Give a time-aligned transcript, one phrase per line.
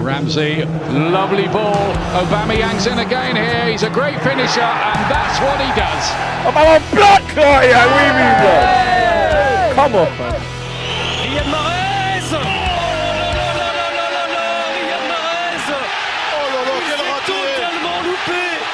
[0.00, 1.92] Ramsey, lovely ball.
[2.16, 3.70] Aubameyang's in again here.
[3.70, 6.10] He's a great finisher, and that's what he does.
[6.46, 8.28] Oh, ballon bloc oh, yeah, oui, oui,
[9.74, 10.40] Come on, man.
[12.32, 12.44] Oh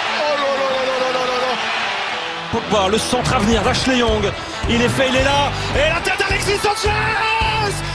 [0.08, 0.38] Oh Oh
[2.52, 4.30] Pogba, le centre à venir d'Ashley Young.
[4.70, 5.50] Il est fait, il est là.
[5.74, 6.90] Et la tête d'Alexis Sanchez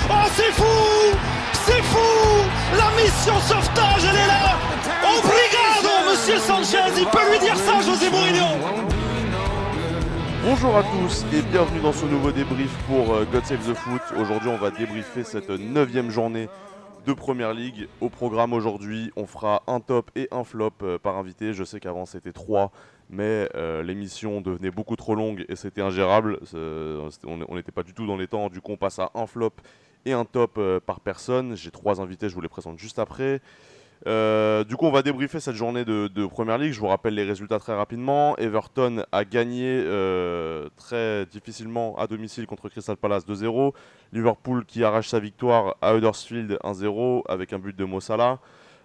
[0.09, 1.00] Oh, C'est fou
[2.77, 4.57] La mission sauvetage, elle est là
[5.03, 8.45] Obrigado, monsieur Sanchez Il peut lui dire ça, José Mourinho
[10.43, 14.01] Bonjour à tous et bienvenue dans ce nouveau débrief pour euh, God Save the Foot.
[14.17, 16.49] Aujourd'hui, on va débriefer cette neuvième journée
[17.05, 17.87] de Première Ligue.
[17.99, 21.53] Au programme aujourd'hui, on fera un top et un flop euh, par invité.
[21.53, 22.71] Je sais qu'avant c'était trois,
[23.09, 26.39] mais euh, l'émission devenait beaucoup trop longue et c'était ingérable.
[26.53, 28.49] On n'était pas du tout dans les temps.
[28.49, 29.53] Du coup, on passe à un flop
[30.05, 31.55] et un top euh, par personne.
[31.55, 33.41] J'ai trois invités, je vous les présente juste après.
[34.07, 36.73] Euh, du coup, on va débriefer cette journée de, Première Ligue.
[36.73, 38.35] Je vous rappelle les résultats très rapidement.
[38.37, 43.73] Everton a gagné euh, très difficilement à domicile contre Crystal Palace 2-0.
[44.11, 48.39] Liverpool qui arrache sa victoire à Huddersfield 1-0 avec un but de Mo Salah.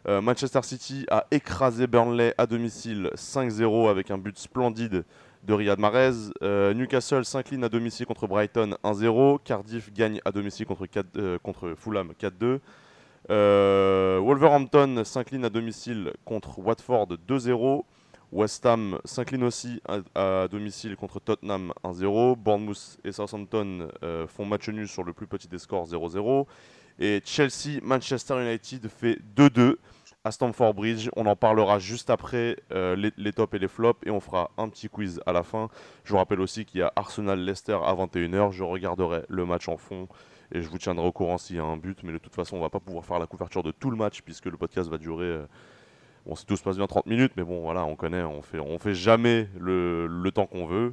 [0.09, 5.05] Euh, Manchester City a écrasé Burnley à domicile 5-0 avec un but splendide
[5.47, 6.33] de Riyad Mahrez.
[6.43, 9.39] Euh, Newcastle s'incline à domicile contre Brighton 1-0.
[9.45, 12.59] Cardiff gagne à domicile contre, 4 euh, contre Fulham 4-2.
[13.31, 17.85] Euh, Wolverhampton s'incline à domicile contre Watford 2-0.
[18.33, 22.37] West Ham s'incline aussi à, à domicile contre Tottenham 1-0.
[22.37, 23.89] Bournemouth et Southampton
[24.27, 26.45] font match nul sur le plus petit des scores 0-0.
[26.99, 29.77] Et Chelsea, Manchester United fait 2-2
[30.27, 31.09] à Stamford Bridge.
[31.15, 34.69] On en parlera juste après euh, les, tops et les flops et on fera un
[34.69, 35.69] petit quiz à la fin.
[36.03, 38.51] Je vous rappelle aussi qu'il y a Arsenal-Leicester à 21h.
[38.51, 40.09] Je regarderai le match en fond
[40.53, 42.03] et je vous tiendrai au courant s'il y a un but.
[42.03, 44.23] Mais de toute façon, on va pas pouvoir faire la couverture de tout le match
[44.23, 45.27] puisque le podcast va durer.
[45.27, 45.47] euh,
[46.27, 48.59] Bon, si tout se passe bien, 30 minutes, mais bon, voilà, on connaît, on fait,
[48.59, 50.93] on fait jamais le, temps qu'on veut,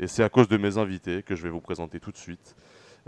[0.00, 2.56] et c'est à cause de mes invités que je vais vous présenter tout de suite.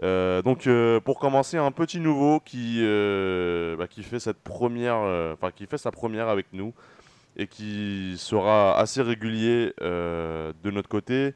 [0.02, 4.96] Euh, donc, euh, pour commencer, un petit nouveau qui, euh, bah, qui fait cette première,
[5.34, 6.72] enfin, qui fait sa première avec nous
[7.36, 11.34] et qui sera assez régulier de notre côté.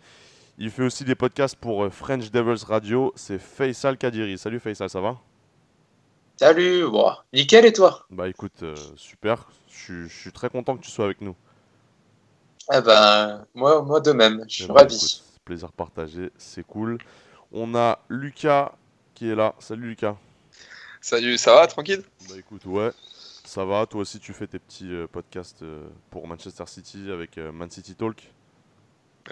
[0.58, 3.12] Il fait aussi des podcasts pour French Devils Radio.
[3.16, 4.38] C'est Faisal Kadiri.
[4.38, 5.16] Salut Faisal, ça va?
[6.36, 8.04] Salut, bon, nickel et toi?
[8.10, 8.64] Bah écoute,
[8.96, 9.48] super.
[9.68, 11.34] Je suis- je suis très content que tu sois avec nous.
[12.72, 14.96] Eh ben, moi, moi de même, je suis Eh ben, ravi.
[14.96, 16.98] écoute, plaisir partagé, c'est cool.
[17.56, 18.72] On a Lucas
[19.14, 19.54] qui est là.
[19.60, 20.16] Salut Lucas.
[21.00, 22.02] Salut, ça va, tranquille?
[22.28, 22.90] Bah écoute, ouais,
[23.44, 23.86] ça va.
[23.86, 27.70] Toi aussi, tu fais tes petits euh, podcasts euh, pour Manchester City avec euh, Man
[27.70, 28.32] City Talk?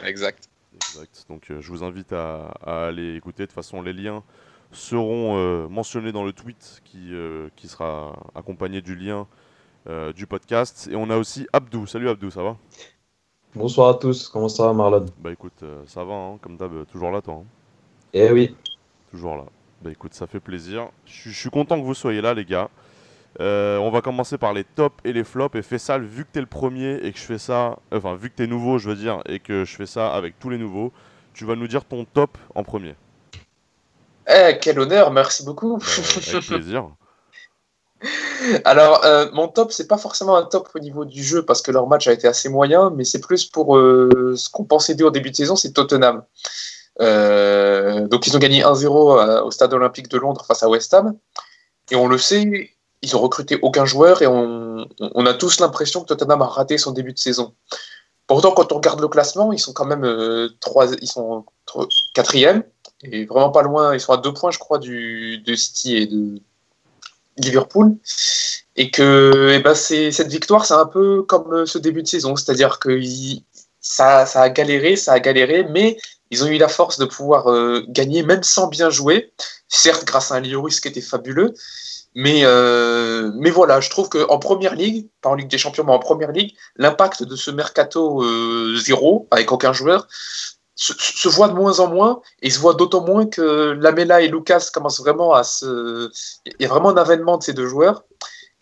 [0.04, 0.48] Exact.
[0.72, 1.26] Exact.
[1.28, 3.42] Donc euh, je vous invite à, à aller écouter.
[3.42, 4.22] De toute façon, les liens
[4.70, 9.26] seront euh, mentionnés dans le tweet qui, euh, qui sera accompagné du lien
[9.88, 10.88] euh, du podcast.
[10.92, 11.88] Et on a aussi Abdou.
[11.88, 12.56] Salut Abdou, ça va?
[13.56, 15.06] Bonsoir à tous, comment ça va Marlon?
[15.18, 17.34] Bah écoute, euh, ça va, hein, comme d'hab, toujours là toi.
[17.34, 17.44] hein.
[18.12, 18.54] Eh oui,
[19.10, 19.44] Toujours là.
[19.82, 20.88] Bah écoute, ça fait plaisir.
[21.06, 22.68] Je suis- content que vous soyez là, les gars.
[23.40, 25.56] Euh, on va commencer par les tops et les flops.
[25.56, 28.30] Et fais ça, vu que t'es le premier et que je fais ça, enfin, vu
[28.30, 30.92] que t'es nouveau, je veux dire, et que je fais ça avec tous les nouveaux,
[31.34, 32.94] tu vas nous dire ton top en premier.
[34.28, 35.78] Eh, quel honneur, merci beaucoup.
[35.78, 35.84] Bah,
[36.32, 36.90] avec plaisir.
[38.64, 41.70] Alors, euh, mon top, c'est pas forcément un top au niveau du jeu parce que
[41.70, 45.06] leur match a été assez moyen, mais c'est plus pour euh, ce qu'on pensait dire
[45.06, 46.24] au début de saison, c'est Tottenham.
[47.00, 50.92] Euh, donc, ils ont gagné 1-0 à- au stade olympique de Londres face à West
[50.94, 51.16] Ham.
[51.91, 52.70] Et on le sait,
[53.03, 54.86] ils ont recruté aucun joueur et on,
[55.26, 57.54] a tous l'impression que Tottenham a raté son début de saison.
[58.26, 61.44] Pourtant, quand on regarde le classement, ils sont quand même euh, trois, ils sont
[62.14, 62.62] quatrième
[63.02, 63.94] et vraiment pas loin.
[63.94, 66.41] Ils sont à deux points, je crois, du, de City et de
[67.36, 67.97] Liverpool.
[68.76, 72.36] Et que eh ben, cette victoire, c'est un peu comme euh, ce début de saison.
[72.36, 73.00] C'est-à-dire que
[73.81, 75.98] ça, ça a galéré, ça a galéré, mais
[76.32, 79.32] ils ont eu la force de pouvoir euh, gagner même sans bien jouer.
[79.69, 81.53] Certes, grâce à un Lloris qui était fabuleux.
[82.15, 85.93] Mais, euh, mais voilà, je trouve qu'en première ligue, pas en Ligue des Champions, mais
[85.93, 90.08] en première ligue, l'impact de ce mercato euh, zéro, avec aucun joueur,
[90.75, 94.28] se, se voit de moins en moins, et se voit d'autant moins que Lamela et
[94.28, 96.11] Lucas commencent vraiment à se.
[96.46, 98.05] Il y a vraiment un avènement de ces deux joueurs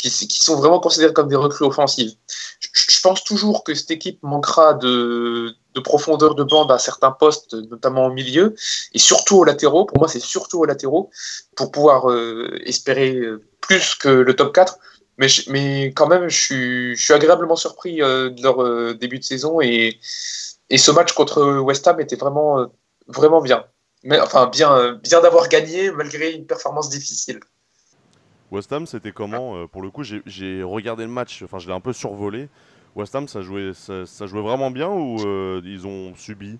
[0.01, 2.13] qui, sont vraiment considérés comme des recrues offensives.
[2.61, 7.55] Je, pense toujours que cette équipe manquera de, de profondeur de bande à certains postes,
[7.55, 8.55] notamment au milieu,
[8.93, 9.85] et surtout aux latéraux.
[9.85, 11.11] Pour moi, c'est surtout aux latéraux,
[11.57, 14.79] pour pouvoir euh, espérer euh, plus que le top 4.
[15.49, 19.99] Mais, quand même, je suis, agréablement surpris euh, de leur début de saison et,
[20.77, 22.67] ce match contre West Ham était vraiment,
[23.09, 23.65] vraiment bien.
[24.23, 27.41] Enfin, bien, bien d'avoir gagné malgré une performance difficile.
[28.51, 31.75] West Ham, c'était comment euh, Pour le coup, j'ai- regardé le match, enfin, je l'ai
[31.75, 32.49] un peu survolé.
[32.97, 36.59] West Ham, ça jouait, ça, ça jouait vraiment bien ou euh, ils ont subi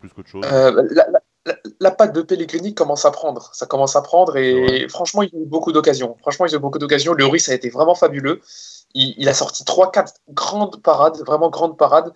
[0.00, 0.42] plus qu'autre chose?
[0.44, 3.50] Euh, la, la- la- la patte de Pellegrini commence à prendre.
[3.54, 6.16] Ça commence à prendre et franchement, il y a eu beaucoup d'occasions.
[6.20, 7.12] Franchement, il y a eu beaucoup d'occasions.
[7.14, 8.40] Le Russe a été vraiment fabuleux.
[8.94, 12.12] Il, il a sorti 3-4 grandes parades, vraiment grandes parades.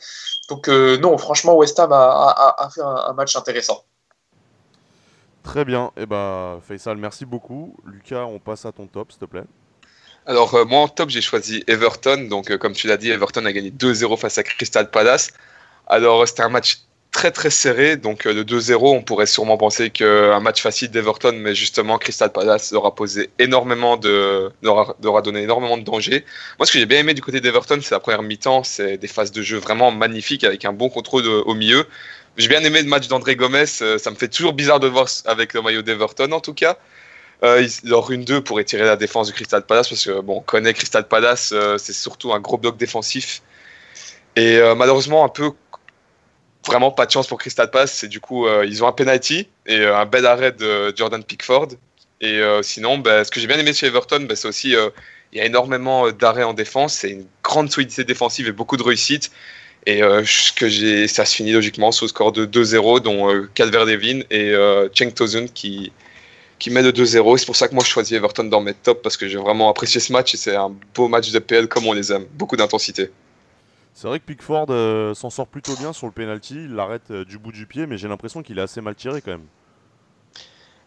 [0.48, 3.84] Donc, euh, non, franchement, West Ham a, a- a- a fait un, un match intéressant.
[5.46, 5.92] Très bien.
[5.96, 7.76] Et bah, Faisal, merci beaucoup.
[7.86, 9.44] Lucas, on passe à ton top, s'il te plaît.
[10.26, 12.26] Alors, euh, moi en top, j'ai choisi Everton.
[12.28, 15.32] Donc, euh, comme tu l'as dit, Everton a gagné 2-0 face à Crystal Palace.
[15.86, 16.80] Alors, euh, c'était un match
[17.12, 17.96] très très serré.
[17.96, 22.72] Donc, le 2-0, on pourrait sûrement penser qu'un match facile d'Everton, mais justement, Crystal Palace
[22.72, 24.50] leur a posé énormément de.
[24.62, 26.24] donné énormément de danger.
[26.58, 28.64] Moi, ce que j'ai bien aimé du côté d'Everton, c'est la première mi-temps.
[28.64, 31.86] C'est des phases de jeu vraiment magnifiques avec un bon contrôle au milieu.
[32.36, 33.64] J'ai bien aimé le match d'André Gomez.
[33.80, 36.76] euh, Ça me fait toujours bizarre de voir avec le maillot d'Everton, en tout cas.
[37.42, 40.40] Euh, leur une 2 pour étirer la défense du Crystal Palace parce que bon, on
[40.40, 43.42] connaît Crystal Palace, euh, c'est surtout un gros bloc défensif.
[44.36, 45.50] Et euh, malheureusement, un peu
[46.66, 47.92] vraiment pas de chance pour Crystal Palace.
[47.92, 51.68] C'est du coup, ils ont un penalty et un bel arrêt de Jordan Pickford.
[52.20, 55.40] Et sinon, ben, ce que j'ai bien aimé chez Everton, ben, c'est aussi il y
[55.40, 56.94] a énormément d'arrêts en défense.
[56.94, 59.30] C'est une grande solidité défensive et beaucoup de réussite.
[59.86, 63.30] Et euh, ce que j'ai, ça se finit logiquement sous le score de 2-0, dont
[63.32, 65.92] euh, Calvert-Levin et euh, Cenk Tosun qui
[66.58, 67.36] qui met le 2-0.
[67.36, 69.68] C'est pour ça que moi je choisis Everton dans mes tops parce que j'ai vraiment
[69.68, 72.24] apprécié ce match et c'est un beau match de PL comme on les aime.
[72.32, 73.10] Beaucoup d'intensité.
[73.92, 76.54] C'est vrai que Pickford euh, s'en sort plutôt bien sur le penalty.
[76.54, 79.32] Il l'arrête du bout du pied, mais j'ai l'impression qu'il est assez mal tiré quand
[79.32, 79.46] même.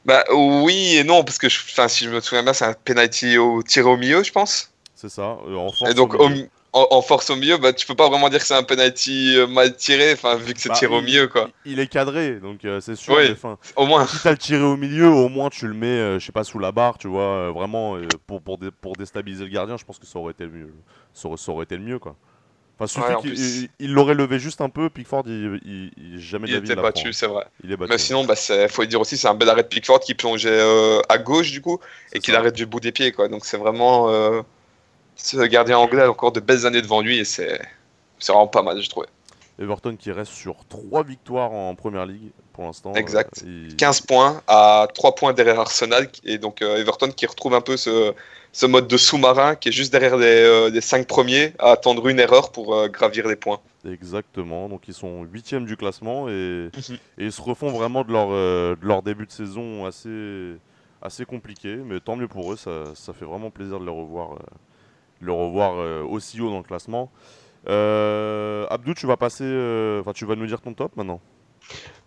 [0.05, 3.37] Bah oui et non parce que je- si je me souviens bien c'est un penalty
[3.37, 4.71] au tiré au milieu je pense.
[4.95, 5.37] C'est ça.
[5.47, 6.49] en force et donc au au milieu.
[6.73, 9.35] En, en force au milieu bah tu peux pas vraiment dire que c'est un penalty
[9.37, 11.49] euh, mal tiré enfin vu que c'est Bah, tiré au il- milieu quoi.
[11.65, 13.15] Il, est cadré, donc euh, c'est sûr.
[13.15, 13.29] Oui.
[13.31, 14.05] enfin, Au moins.
[14.07, 16.43] si t'as le tiré au milieu, au moins tu le mets, euh, je sais pas,
[16.43, 19.77] sous la barre, tu vois, euh, vraiment pour, pour, dé- pour déstabiliser le gardien.
[19.77, 20.73] Je pense que ça aurait été le mieux.
[21.13, 22.15] Ça aurait, ça aurait été le mieux, quoi.
[22.77, 23.67] Enfin, suffit Ouais, en qu'il plus.
[23.79, 24.89] il- l'aurait levé juste un peu.
[24.89, 27.45] Pickford, il, il, il- jamais Il était battu c'est vrai.
[27.63, 27.91] Il est battu.
[27.91, 28.35] Mais sinon bah
[28.69, 30.61] faut le dire aussi c'est un bel arrêt de Pickford qui plongeait
[31.09, 32.39] à gauche du coup et C'est qu'il ça.
[32.39, 33.27] arrête du bout des pieds quoi.
[33.27, 34.07] Donc c'est vraiment
[35.21, 37.59] ce gardien anglais a encore de belles années devant lui et c'est
[38.27, 39.07] vraiment pas mal je trouvais.
[39.61, 42.93] Everton qui reste sur 3 victoires en première ligue pour l'instant.
[42.93, 43.43] Exact.
[43.45, 47.53] euh, il- 15 points à 3 points derrière Arsenal et donc euh, Everton qui retrouve
[47.53, 48.13] un peu ce,
[48.53, 52.07] ce mode de sous-marin qui est juste derrière les, euh, les 5 premiers à attendre
[52.07, 53.59] une erreur pour euh, gravir les points.
[53.85, 56.95] Exactement, donc ils sont huitièmes du classement et, Mhm.
[57.17, 60.55] et ils se refont vraiment de leur, euh, de leur début de saison assez,
[61.01, 64.37] assez compliqué, mais tant mieux pour eux, ça, ça fait vraiment plaisir de les revoir,
[65.21, 67.11] les revoir euh, aussi haut dans le classement.
[67.67, 71.19] Euh, Abdou, tu vas passer, euh, enfin tu vas nous dire ton top maintenant.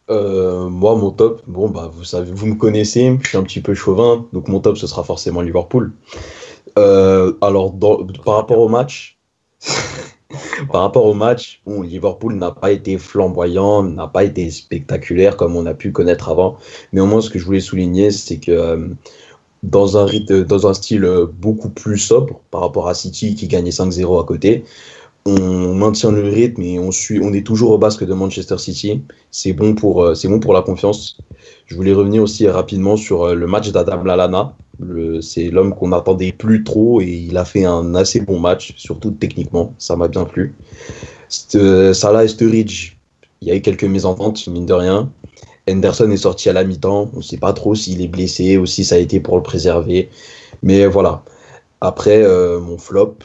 [0.08, 3.72] Moi, mon top, bon, bah, vous savez, vous me connaissez, je suis un petit peu
[3.72, 5.94] chauvin, donc mon top, ce sera forcément Liverpool.
[6.76, 7.74] Alors,
[8.22, 9.18] par rapport au match,
[10.72, 15.56] par rapport au match, bon, Liverpool n'a pas été flamboyant, n'a pas été spectaculaire comme
[15.56, 16.58] on a pu connaître avant.
[16.92, 18.90] Mais au moins, ce que je voulais souligner, c'est que
[19.62, 23.46] dans un rythme, dans un style euh, beaucoup plus sobre par rapport à City qui
[23.48, 24.64] gagnait 5-0 à côté,
[25.24, 29.02] on maintient le rythme et on suit, on est toujours au basque de Manchester City.
[29.30, 31.18] C'est bon pour, euh, bon pour la confiance.
[31.66, 34.54] Je voulais revenir aussi rapidement sur euh, le match d'Adam Lallana.
[34.80, 38.74] Le- C'est l'homme qu'on n'attendait plus trop et il a fait un assez bon match,
[38.76, 39.74] surtout techniquement.
[39.78, 40.54] Ça m'a bien plu.
[41.28, 42.96] Salah et Sturridge,
[43.40, 45.12] il y a eu quelques mésententes, mine de rien.
[45.68, 47.10] Henderson est sorti à la mi-temps.
[47.14, 49.42] On ne sait pas trop s'il est blessé ou si ça a été pour le
[49.42, 50.08] préserver.
[50.62, 51.24] Mais voilà.
[51.80, 53.18] Après, euh, mon flop,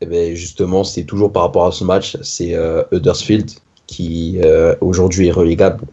[0.00, 2.16] eh ben, justement, c'est toujours par rapport à ce match.
[2.22, 2.82] C'est euh,
[3.86, 5.84] qui euh, aujourd'hui est relégable.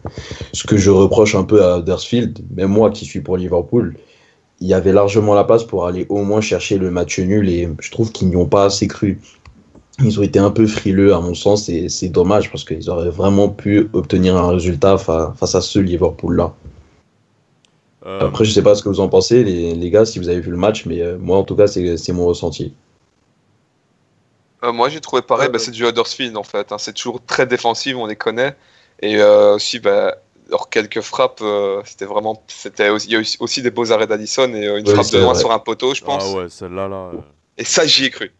[0.52, 3.96] Ce que je reproche un peu à Huddersfield, même moi qui suis pour Liverpool,
[4.60, 7.68] il y avait largement la place pour aller au moins chercher le match nul et
[7.80, 9.20] je trouve qu'ils n'y ont pas assez cru.
[10.00, 13.10] Ils ont été un peu frileux à mon sens et c'est dommage parce qu'ils auraient
[13.10, 16.54] vraiment pu obtenir un résultat fa- face à ce Liverpool-là.
[18.06, 20.28] Euh, Après, je sais pas ce que vous en pensez, les, les gars, si vous
[20.28, 22.74] avez vu le match, mais euh, moi en tout cas, c'est c'est mon ressenti.
[24.64, 26.72] Euh, moi j'ai trouvé pareil, bah, c'est du Huddersfield en fait.
[26.72, 26.78] hein.
[26.78, 28.56] C'est toujours très défensif, on les connaît.
[29.00, 30.16] Et euh, aussi, bah,
[30.48, 32.42] leurs quelques frappes, euh, c'était vraiment.
[32.46, 34.92] c'était aussi- Il y a eu aussi des beaux arrêts d'Addison et euh, une Ouais,
[34.94, 35.40] frappe de loin vrai.
[35.40, 36.24] sur un poteau, je pense.
[36.24, 36.96] ah ouais, celle-là, là.
[37.14, 37.18] euh,
[37.58, 38.32] Et ça, j'y ai cru.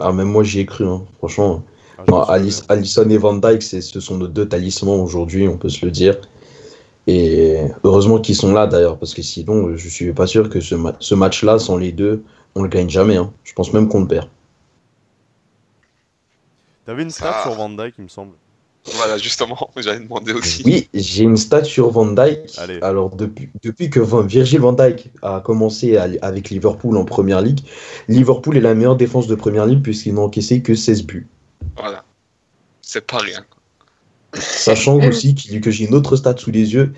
[0.00, 1.62] Ah, même moi, j'y ai cru, hein, franchement.
[1.98, 2.22] ah, Non.
[2.22, 5.84] Alice- Alisson et Van Dyke, c'est- ce sont nos deux talismans aujourd'hui, on peut se
[5.84, 6.16] le dire.
[7.06, 10.74] Et heureusement qu'ils sont là d'ailleurs, parce que sinon, je suis pas sûr que ce,
[10.74, 12.22] ma- ce match-là, sans les deux,
[12.54, 13.16] on le gagne jamais.
[13.16, 13.32] hein.
[13.44, 14.28] Je pense même qu'on le perd.
[16.84, 17.42] T'avais une stat Ah.
[17.42, 18.32] sur Van Dyke, il me semble.
[18.94, 20.62] Voilà, justement, j'allais demander aussi.
[20.64, 22.50] Oui, j'ai une stat sur Van Dyke.
[22.58, 22.78] Allez.
[22.82, 27.60] Alors, depuis, depuis que Virgil Van Dyke a commencé à- avec Liverpool en première ligue,
[28.08, 31.26] Liverpool est la meilleure défense de première ligue puisqu'ils n'ont encaissé que 16 buts.
[31.76, 32.04] Voilà.
[32.80, 33.44] C'est pas rien.
[34.34, 36.94] Sachant aussi qu'il- que j'ai une autre stat sous les yeux.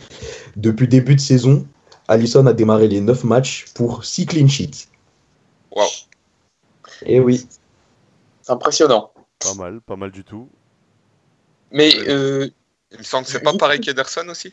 [0.56, 1.66] Depuis début de saison,
[2.08, 4.86] Allison a démarré les 9 matchs pour 6 clean sheets.
[5.74, 5.88] Waouh.
[7.06, 7.46] Et oui.
[8.48, 9.10] Impressionnant.
[9.40, 10.48] Pas mal, pas mal du tout.
[11.72, 12.48] Mais euh,
[12.92, 14.52] Il me semble que c'est pas pareil qu'Ederson aussi.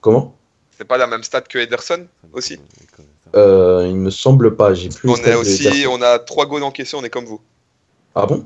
[0.00, 0.34] Comment?
[0.76, 2.58] C'est pas la même stat que Ederson aussi.
[3.36, 4.74] euh, Il me semble pas.
[4.74, 5.08] J'ai plus.
[5.08, 7.40] On est aussi, on a trois goals encaissés, on est comme vous.
[8.14, 8.44] Ah bon?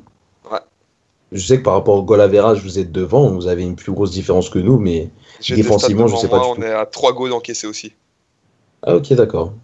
[0.51, 0.59] Ouais.
[1.33, 3.93] Je sais que par rapport au goal average, vous êtes devant, vous avez une plus
[3.93, 5.11] grosse différence que nous, mais.
[5.49, 6.63] Défensivement, je sais pas moi, du on tout.
[6.63, 7.95] est à trois goals encaissés aussi.
[8.83, 9.55] Ah ok, d'accord.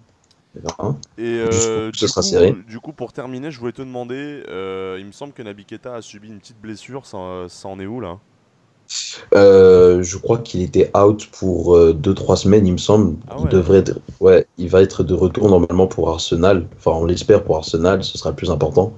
[0.57, 2.55] Et euh, du, sera coup, serré.
[2.69, 5.95] du coup, pour terminer, je voulais te demander, euh, il me semble que Naby Keita
[5.95, 8.19] a subi une petite blessure, ça, ça en est où là?
[9.35, 13.17] Euh, je crois qu'il était out pour 2-3 semaines, il me semble.
[13.31, 13.99] Ah Il devrait être...
[14.21, 16.67] ouais, il va être de retour normalement pour Arsenal.
[16.77, 18.95] Enfin, on l'espère pour Arsenal, ce sera le plus important.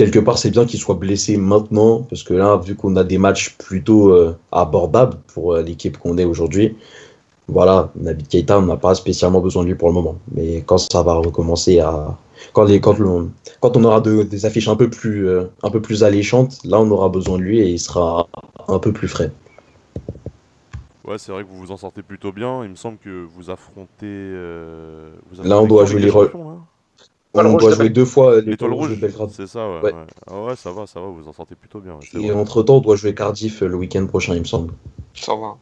[0.00, 3.18] Quelque part, c'est bien qu'il soit blessé maintenant, parce que là, vu qu'on a des
[3.18, 6.74] matchs plutôt euh, abordables pour euh, l'équipe qu'on est aujourd'hui,
[7.50, 10.16] voilà, Naby Keita, on n'a pas spécialement besoin de lui pour le moment.
[10.32, 12.16] Mais quand ça va recommencer à.
[12.54, 13.28] Quand, les, quand, le-
[13.60, 16.80] quand on aura de- des affiches un peu, plus, euh, un peu plus alléchantes, là,
[16.80, 18.26] on aura besoin de lui et il sera
[18.68, 19.30] un peu plus frais.
[21.04, 22.62] Ouais, c'est vrai que vous vous en sortez plutôt bien.
[22.64, 23.88] Il me semble que vous affrontez.
[24.04, 26.30] euh, vous Là, on doit jouer les rôles.
[27.32, 29.30] Étoile on rouge doit jouer deux fois L'étoile l'étoile rouge rouge, de Belgrade.
[29.32, 29.92] c'est ça, ouais, Ouais.
[29.92, 30.06] ouais.
[30.28, 31.92] Ah ouais, ça va, ça va, vous vous en sortez plutôt bien.
[31.94, 32.40] ouais, Et vrai.
[32.40, 34.72] entre temps, on doit jouer Cardiff euh, le week-end prochain, il me semble.
[35.14, 35.56] Ça va.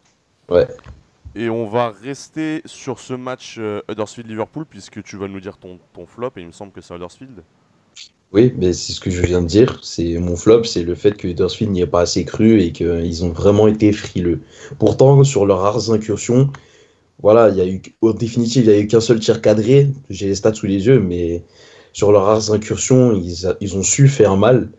[1.35, 5.79] Et on va rester sur ce match euh, Huddersfield-Liverpool, puisque tu vas nous dire ton,
[5.95, 7.43] ton flop, et il me semble que c'est Huddersfield.
[8.33, 9.81] Oui, mais c'est ce que je viens de dire.
[9.83, 13.25] C'est mon flop, c'est le fait que Huddersfield n'y ait pas assez cru et qu'ils
[13.25, 14.41] ont vraiment été frileux.
[14.79, 16.51] Pourtant, sur leurs rares incursions,
[17.23, 19.89] voilà, il y a eu, en définitive, il n'y a eu qu'un seul tir cadré.
[20.11, 21.45] J'ai les stats sous les yeux, mais
[21.93, 24.71] sur leurs rares incursions, ils, a- ont su faire mal.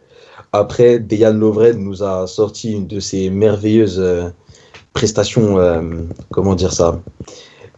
[0.53, 4.34] Après, Dejan Lovren nous a sorti une de ses merveilleuses
[4.93, 5.81] prestations, euh,
[6.31, 7.01] comment dire ça,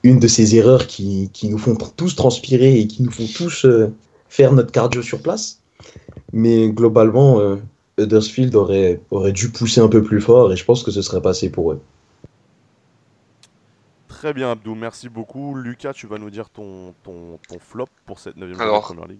[0.03, 3.65] une de ces erreurs qui, qui nous font tous transpirer et qui nous font tous
[3.65, 3.93] euh,
[4.29, 5.61] faire notre cardio sur place.
[6.33, 7.57] Mais globalement, euh,
[7.97, 11.21] Huddersfield aurait, aurait dû pousser un peu plus fort et je pense que ce serait
[11.21, 11.81] passé pour eux.
[14.07, 15.55] Très bien, Abdou, merci beaucoup.
[15.55, 18.83] Lucas, tu vas nous dire ton, ton, ton flop pour cette 9 journée de Alors,
[18.83, 19.19] Première Ligue.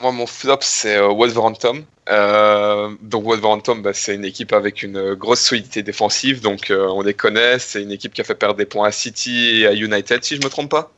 [0.00, 1.84] Moi, mon flop, c'est euh, Wolverhampton.
[2.08, 6.40] Euh, donc, Wolverhampton, bah, c'est une équipe avec une grosse solidité défensive.
[6.40, 7.58] Donc, euh, on les connaît.
[7.58, 10.36] C'est une équipe qui a fait perdre des points à City et à United, si
[10.36, 10.92] je me trompe pas.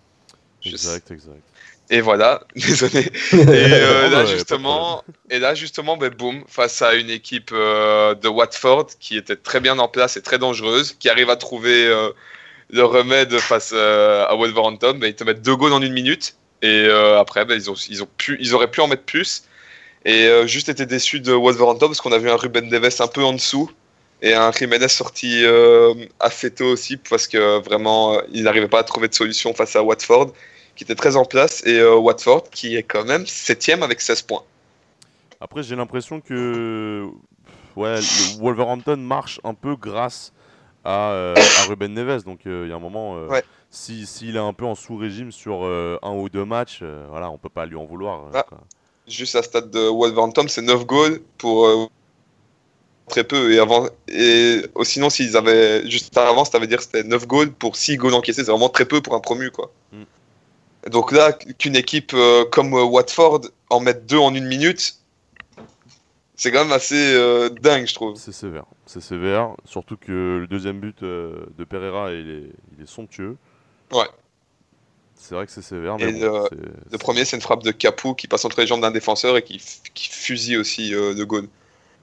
[0.65, 1.43] Exact, exact.
[1.88, 3.00] Et voilà, désolé.
[3.33, 8.15] Et euh, bah, là, justement, et là, justement, ben, boum, face à une équipe euh,
[8.15, 11.87] de Watford qui était très bien en place et très dangereuse, qui arrive à trouver
[11.87, 12.11] euh,
[12.71, 16.37] le remède face euh, à Wolverhampton, ben, ils te mettent deux goals en une minute.
[16.66, 19.44] Et euh, après, ben, ils, ont, ils, ont pu, ils auraient pu en mettre plus.
[20.04, 23.06] Et euh, juste été déçu de Wolverhampton parce qu'on a vu un Ruben Neves un
[23.06, 23.70] peu en dessous
[24.23, 28.80] et un Jiménez sorti euh, assez tôt aussi parce que vraiment, euh, il n'arrivait pas
[28.80, 30.32] à trouver de solution face à Watford
[30.75, 34.23] qui était très en place, et euh, Watford qui est quand même septième avec 16
[34.23, 34.42] points.
[35.40, 37.06] Après, j'ai l'impression que
[37.76, 40.32] ouais, le Wolverhampton marche un peu grâce
[40.85, 42.25] à, euh, à Ruben Neves.
[42.25, 43.42] Donc, euh, il y a un moment, euh, Ouais.
[43.76, 47.30] Si- s'il est un peu en sous-régime sur euh, un ou deux matchs, euh, voilà,
[47.30, 48.26] on peut pas lui en vouloir.
[48.26, 48.42] euh, Ah.
[48.49, 48.59] quoi.
[49.06, 51.87] Juste à stade de Wolverhampton, c'est 9 goals pour euh,
[53.09, 53.52] très peu.
[53.52, 57.26] Et, avant, et oh, sinon, s'ils avaient juste avant, ça veut dire que c'était 9
[57.26, 58.42] goals pour 6 goals encaissés.
[58.45, 59.50] C'est vraiment très peu pour un promu.
[59.52, 59.71] Quoi.
[59.92, 60.90] Mm.
[60.90, 62.16] Donc là, qu'une équipe
[62.50, 64.97] comme Watford en mette 2 en une minute,
[66.35, 67.14] c'est quand même assez
[67.61, 68.16] dingue, je trouve.
[68.16, 68.64] C'est sévère.
[68.87, 69.50] C'est sévère.
[69.64, 73.37] Surtout que le deuxième but de Pereira, il est, il est somptueux.
[73.93, 74.07] Ouais.
[75.14, 75.97] C'est vrai que c'est sévère.
[75.99, 76.49] Et Mais bon,
[76.93, 79.43] le- premier, c'est une frappe de Capou qui passe entre les jambes d'un défenseur et
[79.43, 79.61] qui,
[79.95, 81.49] qui fusille aussi euh, de Gaulle.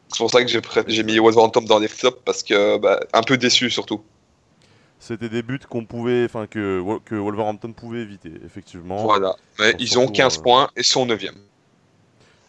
[0.10, 0.52] C'est pour ça que
[0.88, 4.04] j'ai mis Wolverhampton dans les flops parce que bah, un peu déçu surtout.
[5.00, 9.04] C'était des buts qu'on pouvait, enfin que, que Wolverhampton pouvait éviter, effectivement.
[9.04, 9.36] Voilà.
[9.60, 11.26] Mais ils ont surtout, 15 euh, points et sont 9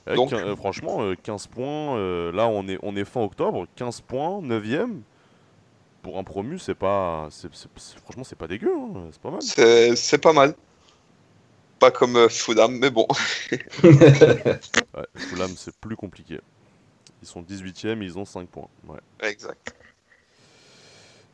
[0.07, 1.97] Eh, Donc- euh, franchement, euh, 15 points,
[2.33, 5.00] là on est, on est fin octobre, 15 points, 9ème.
[6.05, 7.29] Pour un promu, c'est pas.
[7.31, 7.49] c'est-
[8.05, 9.41] franchement, c'est pas dégueu, hein, c'est pas mal.
[9.97, 10.55] C'est pas mal.
[11.81, 13.09] Pas comme euh, Fulham, mais bon.
[13.83, 16.41] Ouais, Fulham, c'est plus compliqué.
[17.23, 18.69] Ils sont 18ème, ils ont 5 points.
[18.87, 19.01] Ouais.
[19.29, 19.75] Exact.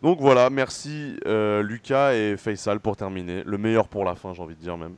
[0.02, 3.42] Donc voilà, merci euh, Lucas et Faisal pour terminer.
[3.44, 4.94] Le meilleur pour la fin, j'ai envie de dire même.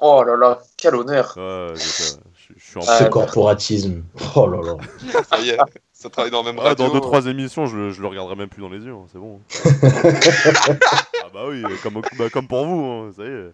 [0.00, 1.34] Oh là là, quel honneur.
[1.36, 4.04] Ouais, je, sais, je- je suis en Ah, Ce corporatisme.
[4.36, 5.22] Oh là là.
[5.28, 5.58] Ça y est.
[6.00, 6.88] Ça travaille dans la même Ah, radio.
[6.88, 9.18] dans 2-3 émissions, je, le- je le regarderai même plus dans les yeux, hein, c'est
[9.18, 9.38] bon.
[11.22, 13.52] ah bah oui, comme, bah, comme pour vous, hein, ça y est.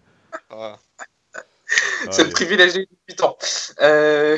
[0.49, 0.77] Ah.
[2.11, 3.37] C'est le privilège des débutants.
[3.81, 4.37] Euh,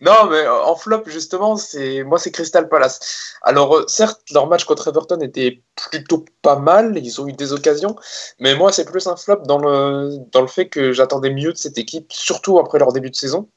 [0.00, 3.32] Non, mais en flop, justement, c'est moi, c'est Crystal Palace.
[3.42, 7.54] Alors, euh, certes, leur match contre Everton était plutôt pas mal, ils ont eu des
[7.54, 7.96] occasions,
[8.38, 11.56] mais moi, c'est plus un flop dans le, dans le fait que j'attendais mieux de
[11.56, 13.48] cette équipe, surtout après leur début de saison.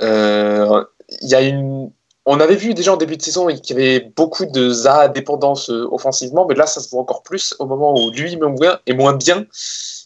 [0.00, 0.82] Euh,
[1.20, 1.92] Il y a une...
[2.28, 5.86] On avait vu déjà en début de saison qu'il y avait beaucoup de dépendance euh,
[5.92, 9.46] offensivement, mais là, ça se voit encore plus au moment où lui est moins- bien.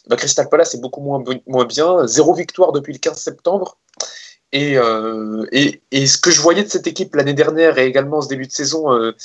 [0.07, 2.05] Bah, Crystal Palace est beaucoup moins, bien.
[2.05, 3.79] Zéro victoire depuis le 15 septembre.
[4.51, 8.27] Et, euh, et, ce que je voyais de cette équipe l'année dernière et également ce
[8.27, 9.15] début de saison, euh,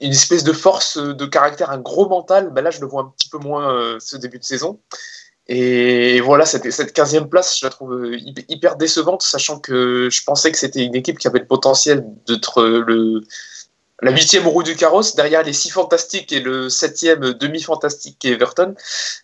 [0.00, 3.12] une espèce de force de caractère, un gros mental, bah là je le vois un
[3.16, 4.80] petit peu moins ce début de saison.
[5.52, 10.08] Et voilà, cette, cette 15e place, je la trouve euh, hyp- hyper décevante, sachant que
[10.08, 13.24] je pensais que c'était une équipe qui avait le potentiel d'être euh, le,
[14.00, 18.34] la huitième roue du carrosse, derrière les six fantastiques et le septième demi-fantastique qui est
[18.34, 18.76] Everton.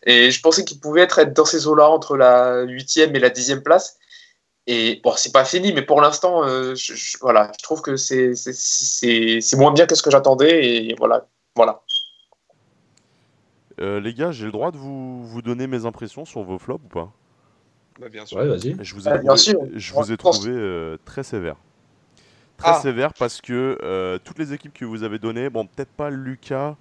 [0.04, 3.62] Et je pensais qu'il pouvait être, dans ces eaux-là entre la huitième et la dixième
[3.62, 3.96] place.
[4.66, 8.32] Et bon, c'est pas fini, mais pour l'instant, euh, je, voilà, je trouve que c'est
[9.54, 10.64] moins bien que ce que j'attendais.
[10.66, 11.84] Et voilà, voilà.
[13.80, 16.84] Euh, les gars, j'ai le droit de vous, vous donner mes impressions sur vos flops
[16.84, 17.12] ou pas?
[18.00, 18.38] Bah, bien sûr.
[18.38, 18.76] Ouais, vas-y.
[18.82, 19.60] Je vous ai Ah, trouvé, bien sûr.
[19.74, 21.56] je vous ai Je pense- trouvé euh, très sévère.
[22.56, 22.80] Très Ah.
[22.80, 26.76] sévère parce que euh, toutes les équipes que vous avez données, bon, peut-être pas Lucas.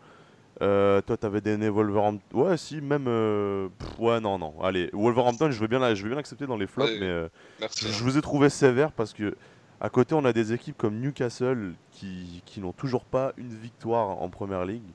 [0.62, 2.22] euh, toi, t'avais donné Wolverhampton.
[2.32, 3.08] Ouais, si, même.
[3.10, 4.54] euh, pff, ouais, non, non.
[4.64, 6.98] Allez, Wolverhampton, je veux bien, la- je veux bien l'accepter dans les flops, Ouais.
[7.02, 7.28] mais euh,
[7.60, 7.90] Merci.
[7.92, 9.36] je vous ai trouvé sévère parce que
[9.82, 14.22] à côté, on a des équipes comme Newcastle qui, qui n'ont toujours pas une victoire
[14.22, 14.88] en première ligue.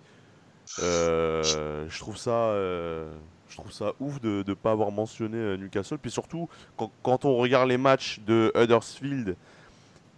[0.78, 3.12] Euh, je trouve ça, euh,
[3.48, 5.98] je trouve ça ouf de ne pas avoir mentionné euh, Newcastle.
[5.98, 9.36] Puis surtout, quand, quand on regarde les matchs de Huddersfield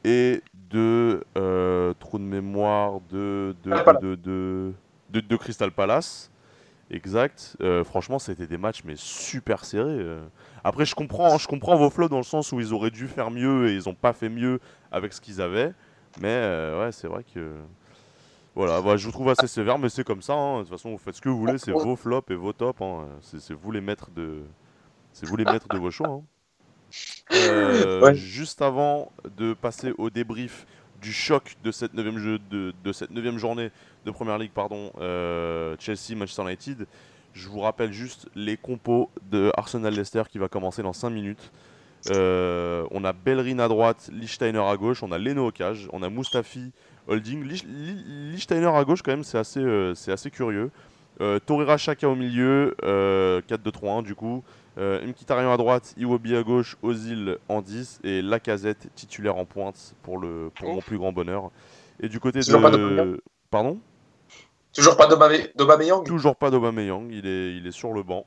[0.04, 4.72] et de euh, trou de mémoire de de, Crystal de, de,
[5.10, 6.30] de- de Crystal Palace.
[6.90, 7.56] Exact.
[7.84, 10.04] Franchement, c'était des matchs mais super serrés.
[10.62, 13.08] Après, je comprends, hein, je comprends vos flops dans le sens où ils auraient dû
[13.08, 15.72] faire mieux et ils n'ont pas fait mieux avec ce qu'ils avaient.
[16.20, 16.28] Mais
[16.78, 17.54] ouais, c'est vrai que
[18.54, 20.34] voilà, bah, je vous trouve assez sévère, mais c'est comme ça.
[20.34, 20.58] hein.
[20.58, 22.80] De toute façon, vous faites ce que vous voulez, c'est vos flops et vos tops.
[22.82, 23.06] hein.
[23.20, 24.42] C'est vous les maîtres de,
[25.12, 26.08] c'est vous les maîtres de vos choix.
[26.08, 26.22] hein.
[27.32, 28.14] Euh, Ouais.
[28.14, 30.66] Juste avant de passer au débrief
[31.00, 33.70] du choc de cette neuvième jeu de, de cette neuvième journée
[34.04, 36.86] de Première Ligue, pardon, euh, Chelsea Manchester United.
[37.32, 41.50] Je vous rappelle juste les compos de Arsenal Leicester qui va commencer dans 5 minutes.
[42.10, 46.02] Euh, on a Bellerin à droite, Lichtsteiner à gauche, on a Leno au cage, on
[46.02, 46.72] a Mustafi
[47.08, 47.44] holding.
[47.44, 50.70] Lich- Li- Lichtsteiner à gauche quand même c'est assez, euh, c'est assez curieux.
[51.20, 54.42] Euh, Torreira Chaka au milieu, euh, 4-2-3-1 du coup.
[54.78, 59.94] Euh, Mkhitaryan à droite, Iwobi à gauche, Ozil en 10 et Lacazette titulaire en pointe
[60.02, 60.74] pour, le, pour Oh.
[60.76, 61.50] mon plus grand bonheur.
[62.00, 62.78] Et du côté Toujours pas de...
[62.78, 63.18] d'Aubameyang
[63.50, 63.78] Pardon?
[64.74, 66.04] Toujours pas d'Aubameyang.
[66.06, 68.24] Toujours pas d'Aubameyang, il est, il est sur le banc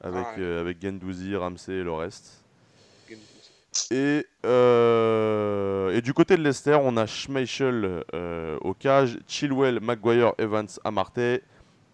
[0.00, 0.42] avec, Ah ouais.
[0.44, 2.44] euh, avec Gendouzi, Ramsey et le reste.
[3.90, 10.32] Et, euh, et du côté de Leicester, on a Schmeichel euh, au cage, Chilwell, Maguire,
[10.38, 11.40] Evans Marseille,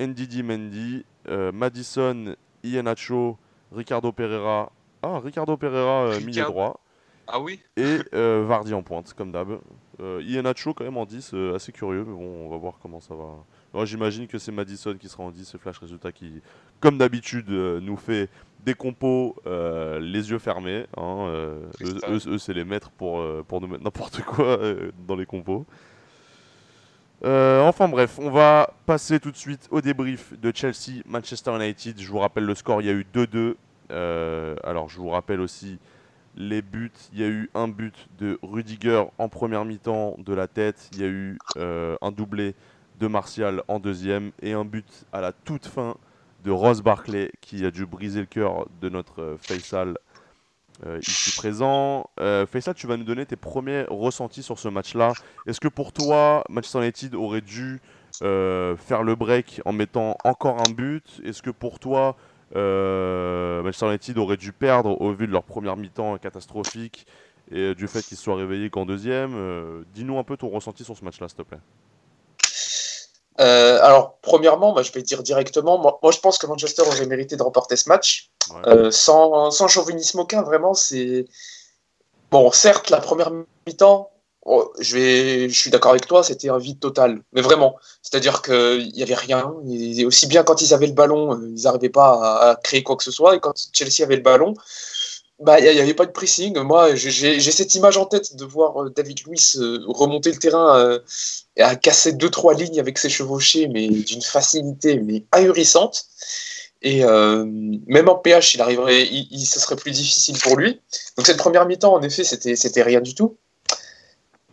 [0.01, 3.39] Ndidi Mendy, euh, Madison, Iheanacho,
[3.75, 4.73] Ricardo Pereira.
[5.03, 6.81] Ah, Ricardo Pereira, euh, milieu droit.
[7.27, 9.59] Ah oui Et Vardy en pointe, comme d'hab.
[10.01, 13.15] Iheanacho quand même en 10, euh, assez curieux, mais bon, on va voir comment ça
[13.15, 13.85] va.
[13.85, 16.43] J'imagine que c'est Madison qui sera en 10, ce flash résultat qui,
[16.83, 18.29] comme d'habitude, euh, nous fait
[18.67, 20.85] des compos euh, les yeux fermés.
[20.97, 22.13] hein, euh, eux, Cristal.
[22.13, 24.59] eux- eux, c'est les maîtres pour, euh, pour nous mettre n'importe quoi
[25.09, 25.65] dans les compos.
[27.25, 32.01] Enfin bref, on va passer tout de suite au débrief de Chelsea-Manchester United.
[32.01, 33.55] Je vous rappelle le score, il y a eu 2-2.
[33.93, 35.79] Euh, alors je vous rappelle aussi
[36.37, 36.91] les buts.
[37.13, 40.89] Il y a eu un but de Rudiger en première mi-temps de la tête.
[40.95, 42.55] Il y a eu un doublé
[42.99, 45.97] de Martial en deuxième et un but à la toute fin
[46.43, 49.97] de Ross Barclay qui a dû briser le cœur de notre euh, Faisal
[50.87, 52.07] euh, ici présent.
[52.19, 55.13] Euh, Faisal, tu vas nous donner tes premiers ressentis sur ce match-là.
[55.47, 57.81] Est-ce que pour toi, Manchester United aurait dû
[58.23, 61.21] euh, faire le break en mettant encore un but?
[61.25, 62.17] Est-ce que pour toi,
[62.55, 67.07] Manchester United aurait dû perdre au vu de leur première mi-temps catastrophique
[67.51, 69.85] et du fait qu'ils se soient réveillés qu'en deuxième?
[69.95, 71.61] Dis-nous un peu ton ressenti sur ce match-là, s'il te plaît.
[73.43, 77.37] Euh, alors, premièrement, je vais dire directement, moi, moi, je pense que Manchester aurait mérité
[77.37, 78.31] de remporter ce match.
[78.51, 78.69] Ouais.
[78.69, 81.27] Euh, sans, sans chauvinisme aucun, vraiment, c'est.
[82.31, 83.31] Bon, certes, la première
[83.67, 84.11] mi-temps,
[84.47, 87.23] oh, je, vais, je suis d'accord avec toi, c'était un vide total.
[87.33, 89.53] Mais vraiment, c'est-à-dire qu'il n'y avait rien.
[89.69, 92.83] Et aussi bien quand ils avaient le ballon, euh, ils n'arrivaient pas à, à créer
[92.83, 93.37] quoi que ce soit.
[93.37, 94.55] Et quand Chelsea avait le ballon,
[95.43, 96.59] bah, il n'y avait pas de pressing.
[96.61, 100.99] Moi, j'ai cette image en tête de voir David Luiz remonter le terrain
[101.57, 106.07] et à casser deux trois lignes avec ses chevauchés, mais d'une facilité mais ahurissante.
[106.83, 110.81] Et même en PH, il arriverait, il, ce serait plus difficile pour lui.
[111.17, 113.37] Donc cette première mi-temps, en effet, c'était c'était rien du tout.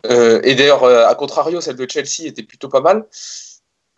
[0.04, 3.06] et d'ailleurs, à contrario, celle de Chelsea était plutôt pas mal.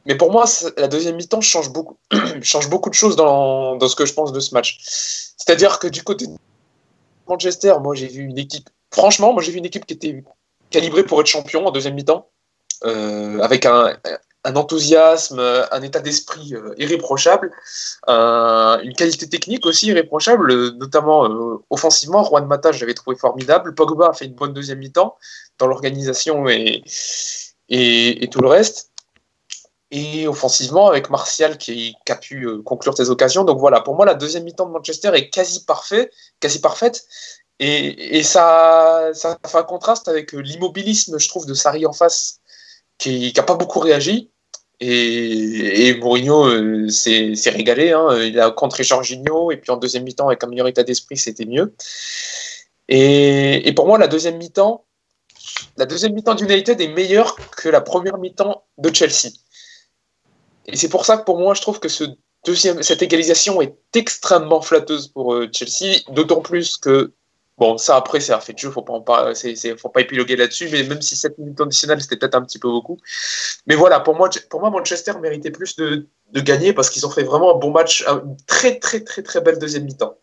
[0.07, 0.45] Mais pour moi,
[0.77, 1.97] la deuxième mi-temps change beaucoup,
[2.43, 4.79] change beaucoup de choses dans, dans, ce que je pense de ce match.
[4.83, 6.27] C'est-à-dire que du côté
[7.29, 10.25] Manchester, moi j'ai vu une équipe, franchement, moi j'ai vu une équipe qui était
[10.71, 12.29] calibrée pour être champion en deuxième mi-temps,
[12.85, 13.97] euh, avec un,
[14.45, 15.39] enthousiasme,
[15.71, 17.53] un état d'esprit euh, irréprochable,
[18.09, 22.25] un, une qualité technique aussi irréprochable, notamment euh, offensivement.
[22.25, 23.75] Juan Mata, j'avais trouvé formidable.
[23.75, 25.17] Pogba a fait une bonne deuxième mi-temps
[25.59, 26.83] dans l'organisation et
[28.31, 28.92] tout le reste
[29.93, 33.45] et offensivement avec Martial qui, a pu euh, conclure ses occasions.
[33.45, 37.05] Donc voilà, pour moi, la deuxième mi-temps de Manchester est quasi, parfait, quasi parfaite.
[37.61, 41.93] Et, et ça, ça, fait un contraste avec euh, l'immobilisme, je trouve, de Sarri en
[41.93, 42.41] face,
[42.97, 44.31] qui n'a pas beaucoup réagi.
[44.81, 47.93] Et, et Mourinho euh, s'est régalé.
[47.93, 48.19] Hein.
[48.23, 51.45] Il a contré Jorginho, et puis en deuxième mi-temps, avec un meilleur état d'esprit, c'était
[51.45, 51.75] mieux.
[52.89, 54.87] Et, et, pour moi, la deuxième mi-temps,
[55.77, 59.29] la deuxième mi-temps d'United est meilleure que la première mi-temps de Chelsea.
[60.67, 62.05] Et c'est pour ça que pour moi, je trouve que ce
[62.45, 67.13] deuxième, cette égalisation est extrêmement flatteuse pour euh, Chelsea, d'autant plus que,
[67.59, 69.33] bon, ça après, c'est un fait de jeu, faut pas,
[69.79, 72.69] faut pas épiloguer là-dessus, mais même si 7 minutes additionnelles, c'était peut-être un petit peu
[72.69, 72.99] beaucoup.
[73.67, 77.11] Mais voilà, pour moi, pour moi Manchester méritait plus de, de gagner parce qu'ils ont
[77.11, 80.17] fait vraiment un bon match, une très, très, très, très belle deuxième mi-temps.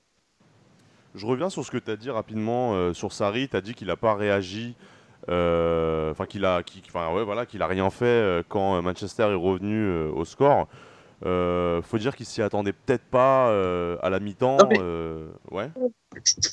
[1.15, 3.49] Je reviens sur ce que tu as dit rapidement euh, sur Sarri.
[3.49, 4.75] Tu as dit qu'il n'a pas réagi
[5.27, 6.61] enfin qu'il a,
[7.13, 10.67] ouais, voilà, qu'il a rien fait euh, quand Manchester est revenu euh, au score.
[11.21, 13.47] faut dire qu'il s'y attendait peut-être pas
[14.01, 14.57] à la mi-temps.
[15.51, 15.69] ouais.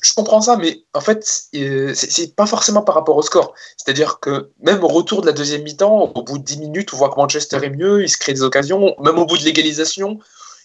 [0.03, 3.55] Je, comprends ça, mais en fait, c'est pas forcément par rapport au score.
[3.77, 6.97] C'est-à-dire que même au retour de la deuxième mi-temps, au bout de 10 minutes, on
[6.97, 10.19] voit que Manchester est mieux, il se crée des occasions, même au bout de l'égalisation,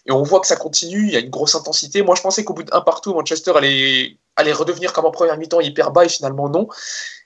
[0.05, 2.01] et on voit que ça continue, il y a une grosse intensité.
[2.01, 5.61] Moi, je pensais qu'au bout d'un partout, Manchester allait, allait redevenir comme en première mi-temps
[5.61, 6.67] hyper bas, et finalement non.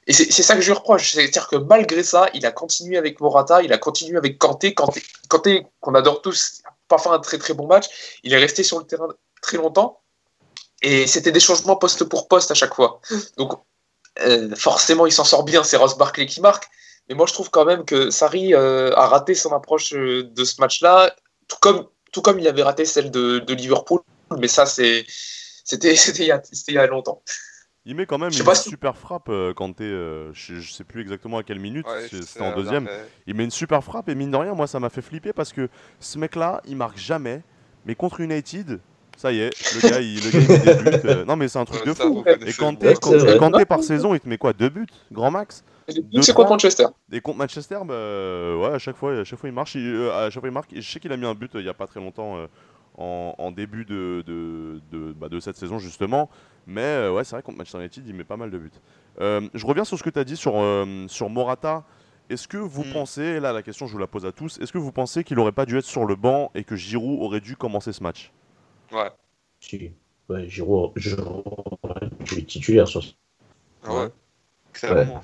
[0.08, 1.14] Et c'est ça que je lui reproche.
[1.14, 4.74] C'est-à-dire que malgré ça, il a continué avec Morata, il a continué avec Kanté.
[4.76, 8.20] Kanté, Kanté qu'on adore tous, pas fait un très très bon match.
[8.24, 9.08] Il est resté sur le terrain
[9.42, 10.02] très longtemps.
[10.84, 13.00] Et c'était des changements poste pour poste à chaque fois.
[13.38, 13.54] Donc,
[14.20, 15.64] euh, forcément, il s'en sort bien.
[15.64, 16.68] C'est Ross Barkley qui marque.
[17.10, 20.44] Mais moi, je trouve quand même que Sarri euh, a raté son approche euh, de
[20.44, 21.16] ce match-là,
[21.48, 24.00] tout comme, tout comme il avait raté celle de, de Liverpool.
[24.40, 25.04] Mais ça, c'était
[25.94, 27.22] il, il y a longtemps.
[27.88, 31.44] Il met quand même une super frappe euh, quand euh, je, sais plus exactement à
[31.44, 32.90] quelle minute, c'était en deuxième.
[33.28, 35.54] Il met une super frappe et mine de rien, moi ça m'a fait flipper parce
[35.54, 35.68] que
[36.00, 37.44] ce mec-là, il marque jamais,
[37.86, 38.80] mais contre United,
[39.18, 41.08] ça y est, le gars, il, le met des buts.
[41.10, 42.24] Euh, non mais c'est un truc de fou.
[42.48, 45.64] Et Kanté, par saison, il te met quoi Deux buts, grand max?
[45.88, 46.86] C'est contre Manchester.
[47.12, 49.76] Et contre Manchester, bah, ouais, à chaque fois, à chaque fois il marche.
[49.76, 50.72] à chaque fois il marque.
[50.74, 52.48] je sais qu'il a mis un but il y a pas très longtemps
[52.98, 56.30] en, début de, de, bah, de, cette saison justement.
[56.68, 58.72] Mais euh, ouais, c'est vrai contre Manchester United, il met pas mal de buts.
[59.22, 61.84] Euh, je reviens sur ce que tu as dit sur, euh, sur Morata.
[62.30, 62.94] Est-ce que vous mm.
[62.94, 65.38] pensez, là la question je vous la pose à tous, est-ce que vous pensez qu'il
[65.38, 68.32] aurait pas dû être sur le banc et que Giroud aurait dû commencer ce match?
[68.92, 69.12] Ouais.
[69.60, 69.92] Si.
[70.28, 70.94] Ouais, Giroud,
[71.84, 73.12] aurait dû être titulaire sur ce
[73.84, 74.10] ah ouais.
[74.74, 75.24] Clairement.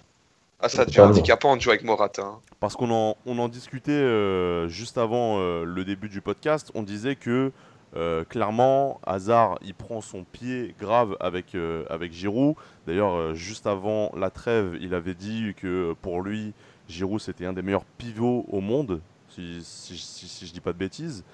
[0.62, 2.22] Ah, ça devient handicapant de jouer avec Morata.
[2.22, 2.40] Hein.
[2.60, 6.72] Parce qu'on en, on en discutait juste avant le début du podcast.
[6.76, 7.52] On disait que
[7.96, 12.56] euh, clairement, Hazard, il prend son pied grave avec, euh, avec Giroud.
[12.88, 16.54] D'ailleurs, euh, juste avant la trêve, il avait dit que pour lui,
[16.88, 20.78] Giroud, c'était un des meilleurs pivots au monde, si, si, si, je dis pas de
[20.78, 21.26] bêtises.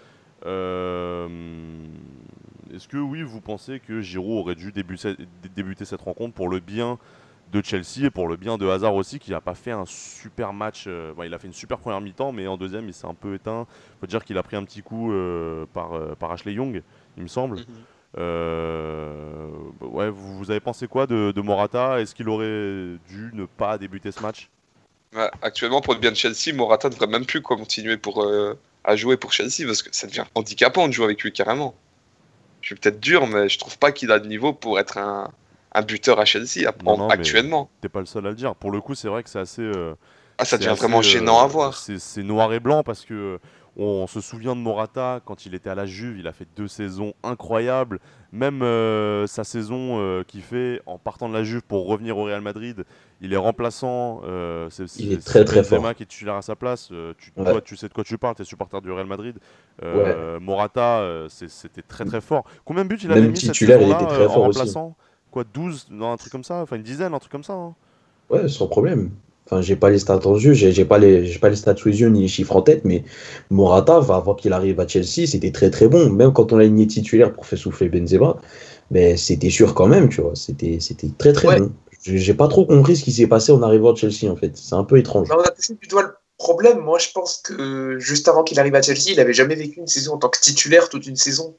[0.43, 1.27] Est-ce
[2.87, 5.15] que oui, vous pensez que Giroud aurait dû débuter,
[5.55, 6.97] débuter cette rencontre pour le bien
[7.51, 10.53] de Chelsea et pour le bien de Hazard aussi, qui n'a pas fait un super
[10.53, 10.85] match.
[10.87, 13.35] Euh, il a fait une super première mi-temps, mais en deuxième, il s'est un peu
[13.35, 13.65] éteint.
[13.69, 16.81] Il faut dire qu'il a pris un petit coup euh, par, euh, par Ashley Young,
[17.17, 17.57] il me semble.
[17.57, 17.65] Mhm.
[19.81, 22.01] ouais, vous, avez pensé quoi de, Morata?
[22.01, 24.49] Est-ce qu'il aurait dû ne pas débuter ce match?
[25.41, 28.27] Actuellement, pour le bien de Chelsea, Morata ne devrait même plus continuer pour,
[28.83, 31.75] à jouer pour Chelsea parce que ça devient handicapant de jouer avec lui carrément.
[32.61, 35.31] Je suis peut-être dur, mais je trouve pas qu'il a le niveau pour être un,
[35.77, 37.69] un buteur à Chelsea non, actuellement.
[37.81, 38.55] T'es pas le seul à le dire.
[38.55, 39.61] Pour le coup, c'est vrai que c'est assez.
[39.61, 39.93] Euh,
[40.37, 41.73] ah, ça devient vraiment gênant à euh, voir.
[41.75, 43.39] C'est noir et blanc parce que
[43.79, 46.67] on, se souvient de Morata quand il était à la Juve, il a fait deux
[46.67, 47.99] saisons incroyables.
[48.31, 52.41] Même euh, sa saison qu'il fait en partant de la Juve pour revenir au Real
[52.41, 52.85] Madrid,
[53.21, 54.21] il est remplaçant.
[54.69, 55.93] c'est il est très très fort.
[55.95, 56.91] qui est titulaire à sa place.
[57.19, 59.37] tu, toi, tu sais de quoi tu parles, tu es supporter du Real Madrid.
[60.41, 62.45] Morata, c'était très très fort.
[62.65, 64.97] Combien de buts il avait mis cette saison-là en remplaçant?
[65.37, 67.53] Quoi 12 Non, un truc comme ça Enfin, une dizaine, un truc comme ça.
[67.53, 67.75] hein.
[68.29, 69.11] Ouais, sans problème.
[69.45, 71.87] Enfin, j'ai pas les stats en yeux, j'ai pas les, j'ai pas les stats sous
[71.87, 73.05] les yeux ni les chiffres en tête, mais
[73.49, 76.09] Morata, avant qu'il arrive à Chelsea, c'était très très bon.
[76.09, 78.35] Même quand on l'a aligné titulaire pour faire souffler Benzema,
[78.91, 80.35] mais c'était sûr quand même, tu vois.
[80.35, 81.59] C'était, c'était très très Ouais.
[81.59, 81.71] bon.
[82.03, 84.51] J'ai pas trop compris ce qui s'est passé en arrivant à Chelsea, en fait.
[84.57, 85.29] C'est un peu étrange.
[85.31, 86.79] On a touché du doigt le problème.
[86.79, 89.87] Moi, je pense que juste avant qu'il arrive à Chelsea, il avait jamais vécu une
[89.87, 91.55] saison en tant que titulaire toute une saison.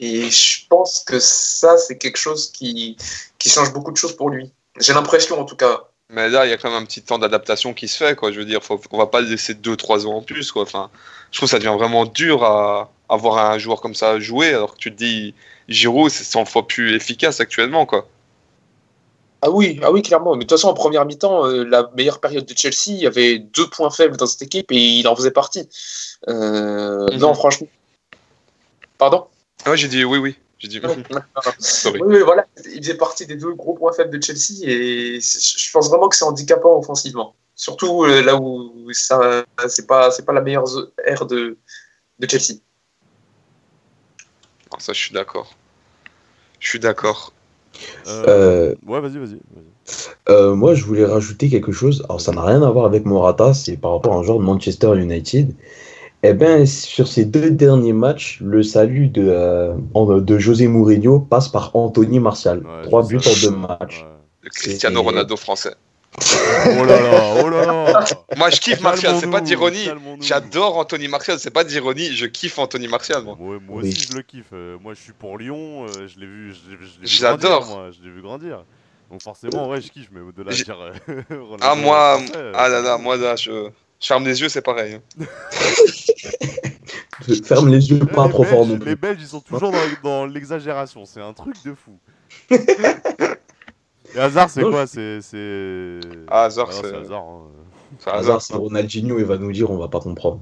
[0.00, 2.96] Et je pense que ça, c'est quelque chose qui,
[3.38, 4.50] qui change beaucoup de choses pour lui.
[4.80, 5.82] J'ai l'impression, en tout cas.
[6.08, 8.32] Mais là, il y a quand même un petit temps d'adaptation qui se fait, quoi.
[8.32, 10.62] Je veux dire, faut, on va pas le laisser 2-3 ans en plus, quoi.
[10.62, 10.90] Enfin,
[11.30, 14.54] je trouve que ça devient vraiment dur à, à voir un joueur comme ça jouer,
[14.54, 15.34] alors que tu te dis,
[15.68, 18.08] Giroud, c'est 100 fois plus efficace actuellement, quoi.
[19.42, 20.32] Ah oui, ah oui, clairement.
[20.32, 23.06] Mais de toute façon, en première mi-temps, euh, la meilleure période de Chelsea, il y
[23.06, 25.68] avait deux points faibles dans cette équipe et il en faisait partie.
[26.28, 27.18] Euh, Mhm.
[27.18, 27.68] Non, franchement.
[28.98, 29.26] Pardon?
[29.64, 30.36] Ah ouais, j'ai dit oui, oui.
[30.58, 30.80] J'ai dit.
[30.82, 35.70] Oui, oui, voilà, il faisait partie des deux gros points faibles de Chelsea et je
[35.72, 37.34] pense vraiment que c'est handicapant offensivement.
[37.54, 40.64] Surtout euh, là où ça, c'est pas, c'est pas la meilleure
[41.04, 41.58] ère de,
[42.18, 42.60] de Chelsea.
[44.78, 45.54] Ça, je suis d'accord.
[46.58, 47.32] Je suis d'accord.
[48.06, 49.38] Euh, Euh, Ouais, vas-y, vas-y.
[50.28, 52.02] Euh, moi, je voulais rajouter quelque chose.
[52.04, 54.44] Alors, ça n'a rien à voir avec Morata, c'est par rapport à un joueur de
[54.44, 55.54] Manchester United.
[56.22, 61.48] Eh bien, sur ces deux derniers matchs, le salut de, euh, de José Mourinho passe
[61.48, 62.58] par Anthony Martial.
[62.58, 64.00] Ouais, Trois buts en deux matchs.
[64.02, 64.08] Ouais.
[64.42, 65.74] Le Cristiano Ronaldo français.
[66.20, 68.04] Oh là là, oh là là
[68.36, 69.88] Moi, je kiffe Martial, c'est pas d'ironie.
[70.20, 73.36] J'adore Anthony Martial, c'est pas d'ironie, je kiffe Anthony Martial, moi.
[73.40, 73.88] Ouais, moi Oui.
[73.88, 74.46] aussi, je le kiffe.
[74.52, 75.84] Euh, moi, je suis pour Lyon.
[75.86, 77.84] euh, je l'ai vu, je l'ai- je l'ai vu Je l'adore.
[78.02, 78.64] l'ai vu grandir.
[79.10, 80.08] Donc forcément, ouais, je kiffe.
[80.12, 80.76] Mais au-delà de dire.
[81.62, 82.18] Ah, moi,
[82.54, 83.68] ah là là, moi là, je
[84.00, 84.94] je ferme les yeux, c'est pareil.
[84.94, 85.24] hein.
[87.44, 88.96] Ferme les yeux pas trop fort Les.
[88.96, 91.04] Belges, ils sont toujours dans, dans l'exagération.
[91.04, 91.92] C'est un truc de fou.
[94.16, 95.20] Et hasard, c'est quoi C'est.
[96.28, 97.22] Ah, Hazard, Ah c'est- hasard.
[97.22, 97.42] hein.
[97.98, 98.42] C'est Hasard, hasard.
[98.42, 100.40] c'est Ronaldinho, il va nous dire, on va pas comprendre.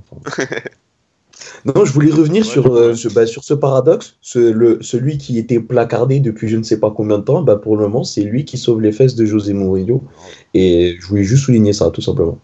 [1.65, 4.17] non, je voulais revenir Ouais, sur, euh, ce, bah, sur ce paradoxe.
[4.21, 7.57] Ce, le, celui qui était placardé depuis je ne sais pas combien de temps, bah,
[7.57, 10.03] pour le moment, c'est lui qui sauve les fesses de José Mourinho.
[10.55, 12.39] Et je voulais juste souligner ça, tout simplement.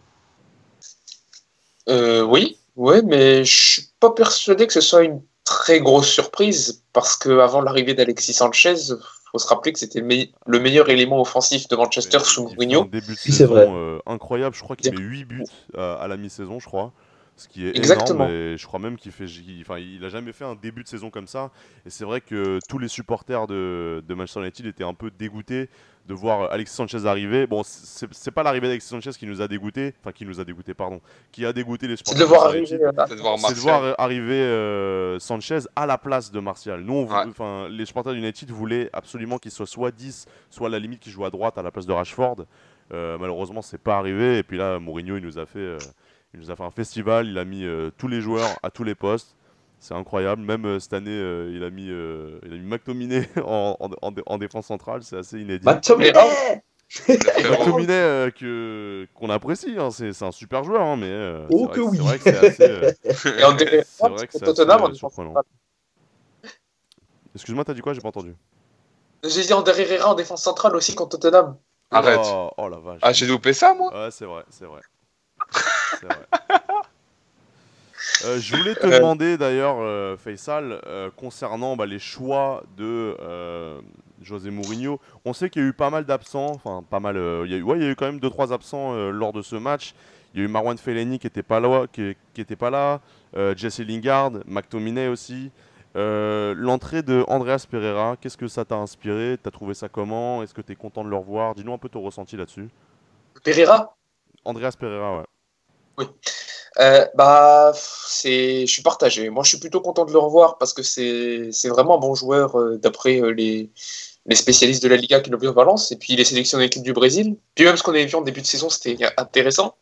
[1.88, 6.82] Euh, oui, ouais, mais je suis pas persuadé que ce soit une très grosse surprise
[6.92, 8.74] parce que avant l'arrivée d'Alexis Sanchez,
[9.30, 12.42] faut se rappeler que c'était le, me- le meilleur élément offensif de Manchester Mais sous
[12.50, 12.80] il Mourinho.
[12.80, 13.68] un début de c'est saison vrai.
[13.74, 14.54] euh, incroyable.
[14.56, 15.44] Je crois qu'il met 8 buts
[15.76, 16.92] à, à la mi-saison, je crois.
[17.36, 18.28] Ce qui est Exactement.
[18.28, 18.30] énorme.
[18.30, 19.24] Et je crois même qu'il fait.
[19.26, 21.50] il- Enfin, il a jamais fait un début de saison comme ça.
[21.84, 25.68] Et c'est vrai que tous les supporters de, de Manchester United étaient un peu dégoûtés
[26.06, 27.46] de voir Alexis Sanchez arriver.
[27.46, 29.94] Bon, c'est c'est pas l'arrivée d'Alexis Sanchez qui nous a dégoûtés.
[30.00, 31.00] Enfin, qui nous a dégoûtés, pardon.
[31.32, 35.18] Qui a dégoûté les C'est supporters de C'est de voir C'est de voir arriver euh,
[35.18, 36.80] Sanchez à la place de Martial.
[36.82, 37.68] Nous, on Ouais.
[37.70, 41.24] les supporters d'United voulaient absolument qu'il soit soit 10, soit à la limite qu'il joue
[41.24, 42.44] à droite à la place de Rashford.
[42.92, 44.38] Euh, malheureusement, c'est pas arrivé.
[44.38, 45.78] Et puis là, Mourinho, il nous a fait, euh,
[46.34, 47.26] il nous a fait un festival.
[47.28, 49.36] Il a mis euh, tous les joueurs à tous les postes.
[49.84, 50.40] C'est incroyable.
[50.40, 53.90] Même euh, cette année, euh, il a mis, euh, il a mis McTominay en, en-
[54.00, 55.02] en dé- en défense centrale.
[55.02, 55.66] C'est assez inédit.
[55.66, 56.62] McTominay.
[57.50, 59.74] McTominay euh, que qu'on apprécie.
[59.78, 59.90] hein.
[59.90, 61.98] C'est c'est un super joueur, hein, mais euh, Oh c'est que vrai oui.
[61.98, 62.62] c'est vrai que c'est assez.
[62.62, 65.34] euh, Et C'est vrai que c'est Tottenham, assez, en défense surprenant.
[65.34, 65.44] centrale.
[67.34, 67.92] Excuse-moi, t'as dit quoi?
[67.92, 68.34] J'ai pas entendu.
[69.22, 71.58] J'ai dit André Herrera en défense centrale aussi contre Tottenham.
[71.90, 72.20] Arrête.
[72.24, 73.00] Oh, oh la vache.
[73.02, 73.92] Ah, j'ai loupé ça, moi?
[73.92, 74.80] Ouais, c'est vrai, c'est vrai.
[76.00, 76.26] C'est vrai.
[78.26, 78.98] Euh, je voulais te Euh.
[78.98, 83.80] demander d'ailleurs, euh, Faisal, euh, concernant bah, les choix de euh,
[84.22, 85.00] José Mourinho.
[85.24, 87.16] On sait qu'il y a eu pas mal d'absents, enfin pas mal.
[87.16, 89.10] euh, il y a eu, ouais, il y a eu quand même 2-3 absents euh,
[89.10, 89.94] lors de ce match.
[90.32, 93.00] Il y a eu Marwan Fellaini qui était pas là, qui, qui était pas là,
[93.36, 95.50] euh, Jesse Lingard, McTominay aussi.
[95.96, 99.38] Euh, L'entrée de Andreas Pereira, qu'est-ce que ça t'a inspiré?
[99.40, 100.42] T'as trouvé ça comment?
[100.42, 101.54] Est-ce que t'es content de le revoir?
[101.54, 102.68] Dis-nous un peu ton ressenti là-dessus.
[103.44, 103.94] Pereira?
[104.44, 105.18] Andreas Pereira,
[105.98, 106.06] ouais.
[106.80, 109.30] Euh, bah, c'est, je suis partagé.
[109.30, 112.58] Moi, je suis plutôt content de le revoir parce que c'est, vraiment un bon joueur
[112.58, 113.70] euh, d'après euh, les,
[114.26, 116.64] les spécialistes de la Liga qui l'ont vu en Valence et puis il est sélectionné
[116.64, 117.36] équipe du Brésil.
[117.54, 119.76] Puis même ce qu'on avait vu en début de saison, c'était intéressant.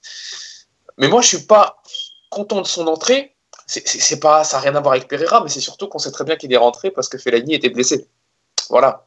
[0.98, 1.82] Mais moi, je suis pas
[2.30, 3.34] content de son entrée.
[3.66, 6.24] C'est pas, ça n'a rien à voir avec Pereira, mais c'est surtout qu'on sait très
[6.24, 8.06] bien qu'il est rentré parce que Fellaini était blessé.
[8.68, 9.06] Voilà.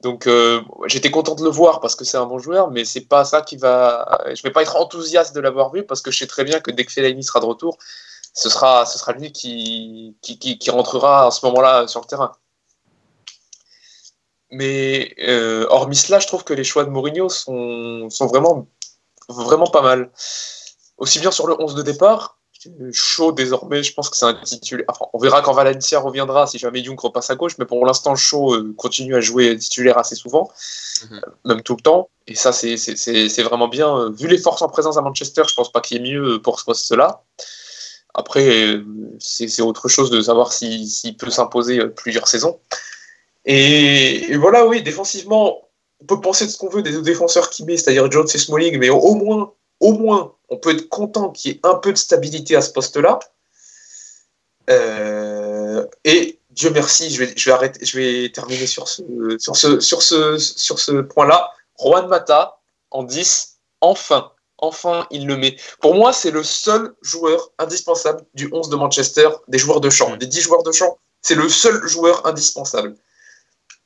[0.00, 3.02] Donc euh, j'étais content de le voir parce que c'est un bon joueur, mais c'est
[3.02, 4.22] pas ça qui va.
[4.34, 6.70] Je vais pas être enthousiaste de l'avoir vu parce que je sais très bien que
[6.70, 7.76] dès que Fellaini sera de retour,
[8.32, 8.84] ce sera,
[9.18, 12.32] lui qui, qui, qui, qui rentrera à ce moment-là sur le terrain.
[14.50, 18.66] Mais euh, hormis cela, je trouve que les choix de Mourinho sont, sont vraiment,
[19.28, 20.10] vraiment pas mal.
[20.98, 22.39] Aussi bien sur le 11 de départ
[22.92, 24.84] chaud désormais, je pense que c'est un titulaire.
[24.88, 28.14] Enfin, on verra quand Valencia reviendra si jamais Young repasse à gauche, mais pour l'instant,
[28.16, 30.50] chaud euh, continue à jouer titulaire assez souvent,
[31.10, 31.16] Mhm.
[31.16, 32.08] euh, même tout le temps.
[32.26, 33.96] Et ça, c'est- c'est c'est- c'est vraiment bien.
[33.96, 36.40] Euh, Vu les forces en présence à Manchester, je pense pas qu'il y ait mieux
[36.42, 37.22] pour ce poste-là.
[38.14, 38.80] Après,
[39.20, 42.58] c'est c'est autre chose de savoir s'il peut s'imposer plusieurs saisons.
[43.44, 45.68] Et, et voilà, oui, défensivement,
[46.02, 48.38] on peut penser de ce qu'on veut des deux défenseurs qui met, c'est-à-dire Jones et
[48.38, 51.76] Smalling, mais au, au moins, au moins, on peut être content qu'il y ait un
[51.76, 53.18] peu de stabilité à ce poste-là.
[54.68, 59.02] Euh, et Dieu merci, je vais, je vais arrêter, je vais terminer sur ce,
[59.38, 61.50] sur ce, sur ce, sur ce point-là.
[61.78, 62.58] Juan Mata
[62.90, 65.56] en 10, enfin, enfin il le met.
[65.80, 70.16] Pour moi, c'est le seul joueur indispensable du 11 de Manchester, des joueurs de champ,
[70.16, 70.98] des 10 joueurs de champ.
[71.22, 72.96] C'est le seul joueur indispensable.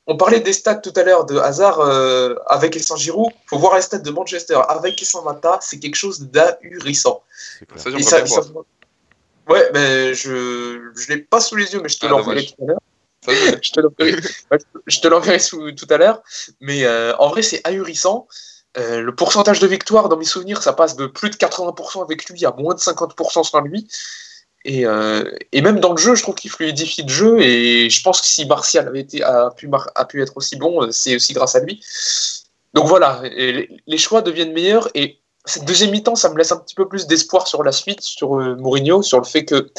[0.07, 3.31] On parlait des stats tout à l'heure de Hazard euh, avec et sans Giroud.
[3.45, 5.57] Il faut voir les stats de Manchester avec et sans Mata.
[5.61, 7.23] C'est quelque chose d'ahurissant.
[7.59, 7.81] C'est clair.
[7.83, 8.41] Ça, ça- ça-.
[9.47, 12.63] Ouais, mais je je l'ai pas sous les yeux, mais je te Ah, l'enverrai tout
[12.63, 12.79] à l'heure.
[14.87, 16.21] Je- te l'enverrai- tout à l'heure.
[16.61, 18.27] Mais euh, en vrai, c'est ahurissant.
[18.77, 22.29] Euh, le pourcentage de victoire, dans mes souvenirs, ça passe de plus de 80% avec
[22.29, 23.87] lui à moins de 50% sans lui.
[24.65, 27.39] Et, euh, et même dans le jeu, je trouve qu'il fluidifie le jeu.
[27.39, 30.83] Et je pense que si Martial avait été, a, pu, a pu être aussi bon,
[30.83, 31.85] euh, c'est aussi grâce à lui.
[32.73, 34.89] Donc voilà, les, choix deviennent meilleurs.
[34.95, 38.01] Et cette deuxième mi-temps, ça me laisse un petit peu plus d'espoir sur la suite,
[38.01, 39.71] sur euh, Mourinho, sur le fait que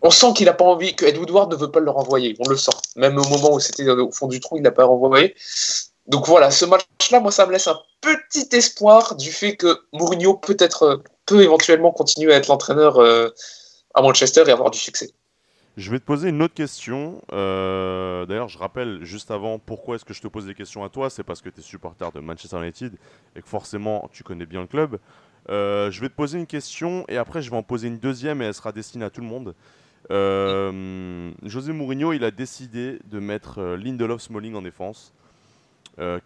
[0.00, 2.36] on sent qu'il n'a pas envie, que Ed Woodward ne veut pas le renvoyer.
[2.38, 2.70] On le sent.
[2.94, 5.34] Même au moment où c'était au fond du trou, il n'a pas renvoyé.
[6.06, 10.34] Donc voilà, ce match-là, moi, ça me laisse un petit espoir du fait que Mourinho
[10.34, 13.00] peut être, euh, peut éventuellement continuer à être l'entraîneur
[14.02, 15.10] Manchester et avoir du succès.
[15.78, 17.22] Je vais te poser une autre question.
[17.32, 20.88] Euh, D'ailleurs, je rappelle juste avant pourquoi est-ce que je te pose des questions à
[20.88, 21.08] toi.
[21.08, 22.96] C'est parce que tu es supporter de Manchester United
[23.36, 24.98] et que forcément tu connais bien le club.
[25.50, 28.42] Euh, je vais te poser une question et après je vais en poser une deuxième
[28.42, 29.54] et elle sera destinée à tout le monde.
[30.10, 35.14] Euh, José Mourinho, il a décidé de mettre Lindelof Smalling en défense.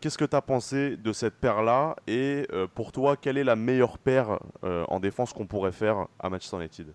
[0.00, 3.98] Qu'est-ce que tu as pensé de cette paire-là Et pour toi, quelle est la meilleure
[3.98, 6.92] paire en défense qu'on pourrait faire à Manchester United?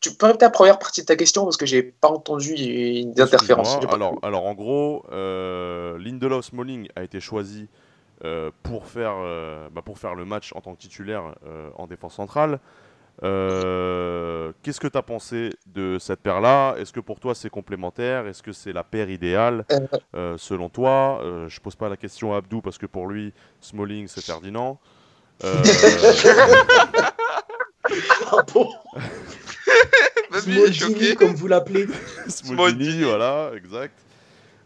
[0.00, 3.18] Tu peux répéter la première partie de ta question parce que j'ai pas entendu une
[3.20, 3.78] interférence.
[3.90, 7.68] Alors, alors en gros, euh, Lindelof Smalling a été choisi
[8.24, 11.86] euh, pour, faire, euh, bah, pour faire le match en tant que titulaire euh, en
[11.86, 12.58] défense centrale.
[13.22, 16.74] Euh, Qu'est-ce que tu as pensé de cette paire-là?
[16.78, 18.26] Est-ce que pour toi c'est complémentaire?
[18.26, 19.78] Est-ce que c'est la paire idéale Euh.
[20.16, 21.20] euh, selon toi?
[21.22, 24.78] Euh, Je pose pas la question à Abdou parce que pour lui, Smalling c'est Ferdinand.
[25.44, 25.62] Euh,
[28.32, 28.68] Ah bon?
[30.32, 31.86] Smodini, comme vous l'appelez.
[32.28, 33.98] Smodini, voilà, exact.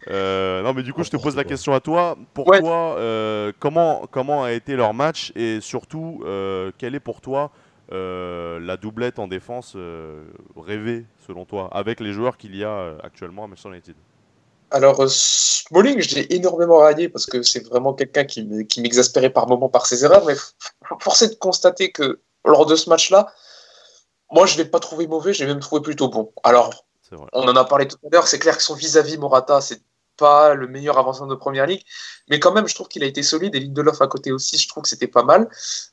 [0.09, 2.15] Euh, non, mais du coup, je te pose la question à toi.
[2.33, 2.59] Pour Ouais.
[2.59, 7.51] toi, euh, comment, comment a été leur match et surtout, euh, quelle est pour toi
[7.91, 10.23] euh, la doublette en défense euh,
[10.55, 13.95] rêvée, selon toi, avec les joueurs qu'il y a euh, actuellement à Manchester United?
[14.71, 19.29] Alors, Smalling, je l'ai énormément raillé parce que c'est vraiment quelqu'un qui me- qui m'exaspérait
[19.31, 20.51] par moments par ses erreurs, mais f-
[20.99, 23.27] force est de constater que lors de ce match-là,
[24.31, 26.31] moi, je ne l'ai pas trouvé mauvais, je l'ai même trouvé plutôt bon.
[26.43, 26.85] Alors,
[27.33, 29.81] on en a parlé tout à l'heure, c'est clair que son vis-à-vis Morata, c'est
[30.17, 31.83] pas le meilleur avancement de première ligue,
[32.29, 34.67] mais quand même, je trouve qu'il a été solide et Lindelof à côté aussi, je
[34.67, 35.49] trouve que c'était pas mal.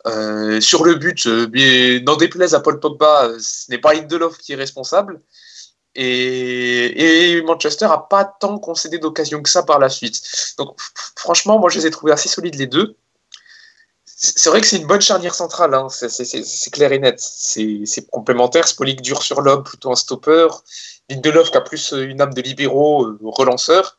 [0.07, 4.39] Euh, sur le but, euh, n'en déplaise à Paul Pogba, euh, ce n'est pas Lindelof
[4.39, 5.21] qui est responsable.
[5.95, 10.23] Et, et Manchester a pas tant concédé d'occasions que ça par la suite.
[10.57, 10.79] Donc,
[11.17, 12.97] franchement, moi, je les ai trouvés assez solides les deux.
[14.25, 17.17] C'est vrai que c'est une bonne charnière centrale, hein, c'est- clair et net.
[17.19, 18.69] C'est complémentaire.
[18.69, 20.47] Spolik dur sur l'homme, plutôt un stopper.
[21.11, 23.99] Lindelof qui a plus euh, une âme de libéraux, euh, relanceur.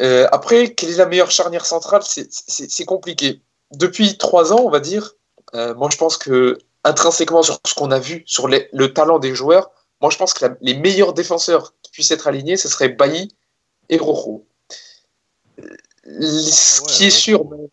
[0.00, 2.02] Euh, après, quelle est la meilleure charnière centrale?
[2.02, 3.42] C'est- compliqué.
[3.72, 5.12] Depuis trois ans, on va dire,
[5.54, 9.18] euh, moi je pense que intrinsèquement sur ce qu'on a vu, sur les- le talent
[9.18, 9.70] des joueurs,
[10.00, 13.34] moi je pense que la- les meilleurs défenseurs qui puissent être alignés, ce serait Bailly
[13.90, 14.46] et Rojo.
[15.58, 17.68] Ce Ah ouais, qui est sûr, mais-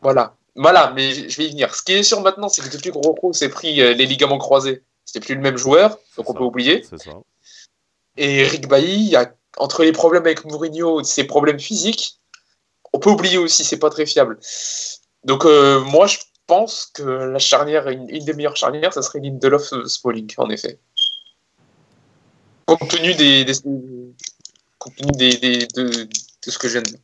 [0.00, 1.74] voilà, voilà, mais je vais y venir.
[1.74, 4.38] Ce qui est sûr maintenant, c'est que depuis que Rojo s'est pris euh, les ligaments
[4.38, 6.38] croisés, c'était plus le même joueur, donc on ça.
[6.38, 6.82] peut oublier.
[6.82, 6.96] Ça.
[8.16, 9.16] Et Eric Bailly,
[9.56, 12.20] entre les problèmes avec Mourinho ses problèmes physiques,
[12.92, 14.38] on peut oublier aussi, c'est pas très fiable.
[15.24, 19.18] Donc euh, moi, je pense que la charnière, une, une des meilleures charnières, ça serait
[19.20, 20.78] Lindelof Smalling, en effet.
[22.66, 23.60] Compte tenu des, des-
[24.78, 26.98] compte tenu des, des- de, de ce que je viens de dire.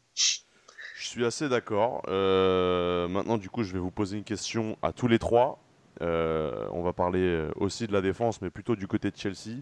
[1.10, 2.02] Je suis assez d'accord.
[2.06, 5.58] Euh, maintenant, du coup, je vais vous poser une question à tous les trois.
[6.02, 9.58] Euh, on va parler euh, aussi de la défense, mais plutôt du côté de Chelsea.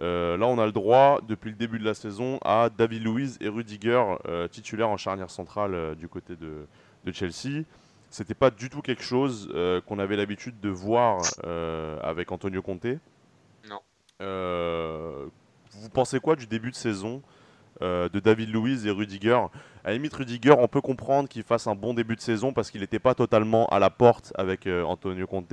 [0.00, 3.36] Euh, là, on a le droit, depuis le début de la saison, à David Luiz
[3.42, 4.02] et Rudiger,
[4.50, 6.66] titulaires en charnière centrale du côté de,
[7.04, 7.64] de Chelsea.
[8.08, 9.52] c'était pas du tout quelque chose
[9.86, 11.20] qu'on avait l'habitude de voir
[12.02, 12.86] avec Antonio Conte.
[13.68, 13.80] Non.
[15.72, 17.20] Vous pensez quoi du début de saison
[17.80, 19.40] de David Luiz et Rudiger
[19.84, 22.70] À la limite, Rudiger, on peut comprendre qu'il fasse un bon début de saison parce
[22.70, 25.52] qu'il n'était pas totalement à la porte avec euh, Antonio Conte.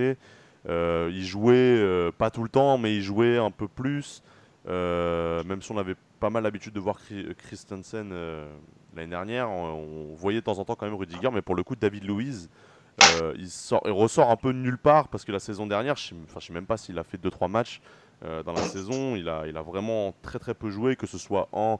[0.68, 4.22] Euh, il jouait euh, pas tout le temps, mais il jouait un peu plus.
[4.68, 8.49] Euh, même si on avait pas mal l'habitude de voir Chri- Christensen euh,
[8.95, 11.76] l'année dernière, on, voyait de temps en temps quand même Rudiger, mais pour le coup,
[11.76, 12.49] David Luiz,
[13.03, 15.95] euh, il, sort, il ressort un peu de nulle part parce que la saison dernière,
[15.95, 17.80] je je sais même pas s'il a fait 2-3 matchs
[18.26, 21.18] euh, dans la saison, il a, il a vraiment très très peu joué, que ce
[21.20, 21.80] soit en,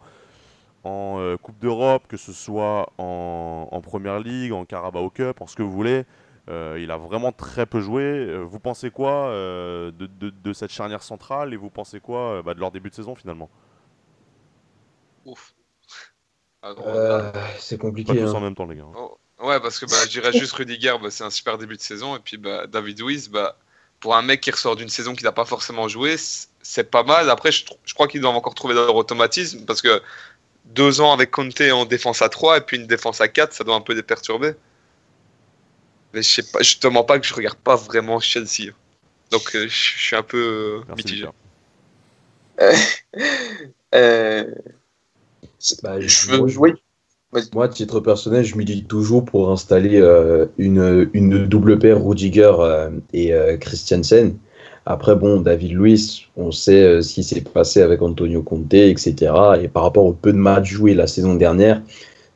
[0.88, 5.48] en euh, Coupe d'Europe, que ce soit en, en Première Ligue, en Carabao Cup, en
[5.48, 6.06] ce que vous voulez.
[6.50, 8.04] Euh, il a vraiment très peu joué.
[8.04, 12.20] Euh, vous pensez quoi euh, de, de- de cette charnière centrale et vous pensez quoi
[12.38, 13.50] euh, bah, de leur début de saison finalement?
[15.26, 15.54] Ouf.
[16.62, 18.14] Ah, Euh, c'est Pas compliqué.
[18.14, 18.34] tous hein.
[18.36, 18.86] en même temps, les gars.
[18.96, 21.82] Oh, Ouais, parce que bah, je dirais juste Rudiger, bah, c'est un super début de
[21.82, 22.16] saison.
[22.16, 23.58] Et puis bah, David Luiz, bah,
[24.00, 27.30] pour un mec qui ressort d'une saison qu'il n'a pas forcément joué, c'est pas mal.
[27.30, 30.02] Après, je crois qu'ils doivent encore trouver leur automatisme parce que
[30.74, 33.64] deux ans avec Conte en défense à 3 et puis une défense à 4, ça
[33.64, 34.54] doit un peu les perturber.
[36.14, 38.72] Mais je sais pas, je te mens pas que je regarde pas vraiment Chelsea.
[39.32, 41.28] Donc euh, je suis un peu euh, Merci, mitigé.
[43.96, 44.44] Euh,
[45.82, 46.74] Bah, je veux moi, jouer.
[47.54, 52.54] Moi, à titre personnel, je milite toujours pour installer euh, une, une double paire Rudiger
[52.60, 54.38] euh, et euh, Christiansen.
[54.90, 59.34] Après, bon, David Luiz, on sait euh, ce qui s'est passé avec Antonio Conte, etc.
[59.62, 61.82] Et par rapport au peu de matchs joués la saison dernière,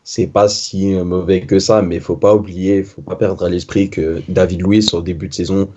[0.03, 3.45] c'est pas si euh, mauvais que ça, mais il faut pas oublier, faut pas perdre
[3.45, 5.69] à l'esprit que David Luiz, au début de saison,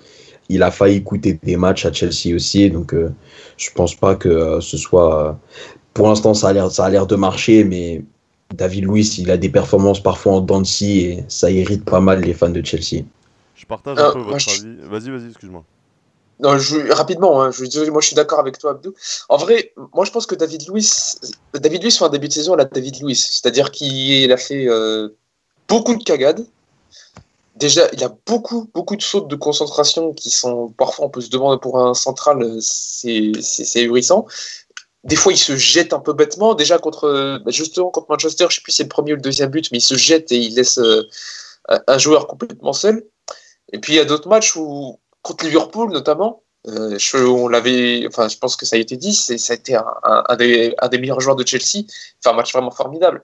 [0.49, 2.69] il a failli coûter des matchs à Chelsea aussi.
[2.71, 3.11] Donc, euh,
[3.57, 5.29] je pense pas que euh, ce soit.
[5.29, 5.33] euh,
[5.95, 8.03] pour l'instant, ça a l'air, ça a l'air de marcher, mais
[8.53, 12.01] David Luiz, il a des performances parfois en dents de scie et ça irrite pas
[12.01, 13.05] mal les fans de Chelsea.
[13.55, 14.77] Je partage un peu votre avis.
[14.91, 15.65] Vas-y, vas-y, excuse-moi.
[16.41, 16.57] Non,
[16.91, 18.93] rapidement, hein, je, moi je suis d'accord avec toi, Abdou.
[19.29, 21.21] En vrai, moi je pense que David Luiz,
[21.55, 25.11] David Luiz fait un début de saison à David Luiz, c'est-à-dire qu'il a fait euh,
[25.69, 26.45] beaucoup de cagades.
[27.55, 31.31] Déjà, il a beaucoup, beaucoup de sautes de concentration qui sont parfois on peut se
[31.31, 34.27] demander pour un central, euh, c'est ahurissant.
[35.05, 36.55] Des fois, il se jette un peu bêtement.
[36.55, 39.23] Déjà contre, bah, justement contre Manchester, je sais plus si c'est le premier ou le
[39.23, 41.03] deuxième but, mais il se jette et il laisse euh,
[41.87, 43.05] un joueur complètement seul.
[43.73, 48.07] Et puis il y a d'autres matchs où contre Liverpool notamment, euh, je, on l'avait,
[48.07, 51.21] enfin, je pense que ça a été dit, c'est, ça a été un, des, meilleurs
[51.21, 51.87] joueurs de Chelsea.
[52.21, 53.23] Enfin, un match vraiment formidable.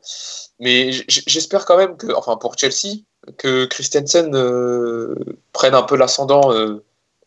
[0.58, 3.02] Mais j'espère quand même que, enfin, pour Chelsea,
[3.38, 5.14] que Christensen euh,
[5.52, 6.82] prenne un peu l'ascendant euh,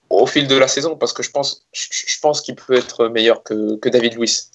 [0.10, 3.42] au fil de la saison, parce que je pense, je, pense qu'il peut être meilleur
[3.44, 4.52] que, que David Luiz.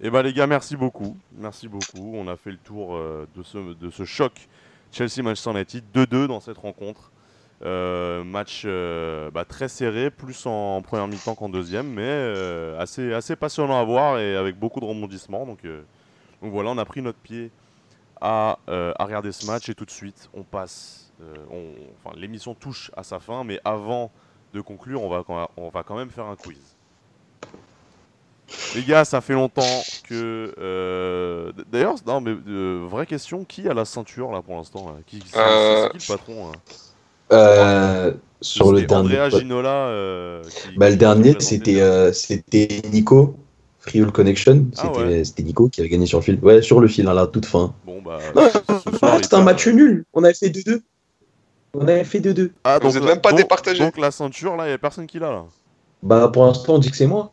[0.00, 1.16] Et bah les gars, merci beaucoup.
[1.32, 2.12] Merci beaucoup.
[2.14, 4.32] On a fait le tour de, ce, de ce choc
[4.90, 5.84] Chelsea-Manchester United.
[5.94, 7.11] 2-2 dans cette rencontre.
[7.64, 13.12] Euh, match euh, bah, très serré, plus en première mi-temps qu'en deuxième, mais euh, assez,
[13.12, 15.46] assez passionnant à voir et avec beaucoup de rebondissements.
[15.46, 15.82] Donc, euh,
[16.42, 17.52] donc voilà, on a pris notre pied
[18.20, 21.12] à, euh, à regarder ce match et tout de suite, on passe.
[21.20, 21.34] euh,
[22.04, 24.10] enfin, L'émission touche à sa fin, mais avant
[24.54, 25.22] de conclure, on va,
[25.56, 26.76] on va quand même faire un quiz.
[28.74, 30.52] Les gars, ça fait longtemps que.
[30.58, 34.96] euh, D'ailleurs, non, mais euh, vraie question qui a la ceinture là pour l'instant
[35.30, 36.52] c'est, Euh, qui le patron
[37.32, 39.68] Euh, sur le dernier, Andrea Ginola.
[39.88, 43.36] euh, qui- bah, le dernier, c'était euh, c'était Nico,
[43.80, 44.66] Freehold Connection.
[44.78, 45.22] Ah C'était ouais.
[45.44, 46.38] Nico qui a gagné sur le fil.
[46.42, 47.72] Ouais, sur le fil à la toute fin.
[47.86, 48.18] Bon, bah.
[49.22, 50.04] C'était un match nul.
[50.12, 50.82] On avait fait 2-2.
[51.74, 52.50] On avait fait 2-2.
[52.64, 53.78] Ah, Vous donc, êtes la- même pas donc- départagé.
[53.84, 55.44] Donc la ceinture là, il n'y a personne qui l'a là.
[56.02, 57.32] Bah, pour l'instant, on dit que c'est moi.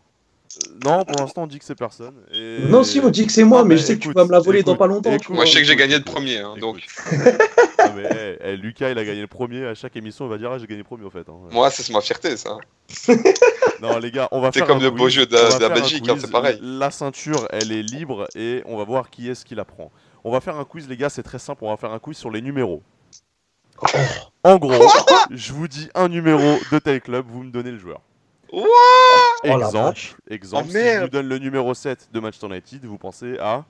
[0.84, 2.16] Non, pour l'instant, on dit que c'est personne.
[2.34, 4.12] et- Non, si, on dit que c'est moi, Ah, mais bah, je sais que tu
[4.12, 5.10] vas me la voler dans pas longtemps.
[5.12, 5.28] tu écoute.
[5.28, 5.36] vois.
[5.38, 6.82] Moi, je sais que j'ai gagné le premier, hein, donc
[7.96, 9.66] mais, Lucas, il a gagné le premier.
[9.66, 11.28] À chaque émission, il va dire Ah, j'ai gagné le premier au fait.
[11.30, 11.34] hein.
[11.52, 12.58] moi, c'est ma fierté, ça.
[13.82, 14.68] Non, les gars, on va C'est faire.
[14.68, 16.60] comme un le beau jeu de- va de la Belgique, hein, c'est pareil.
[16.62, 19.90] La ceinture, elle est libre et on va voir qui est-ce qui la prend.
[20.26, 21.64] On va faire un quiz, les gars, c'est très simple.
[21.64, 22.82] On va faire un quiz sur les numéros.
[24.44, 24.86] En gros,
[25.32, 28.02] je vous dis un numéro de tel club, vous me donnez le joueur.
[28.52, 28.66] What?
[28.66, 28.99] la
[29.44, 30.16] Exemple, vache.
[30.30, 33.64] exemple Oh, si je vous donne le numéro 7 de Manchester United, vous pensez à.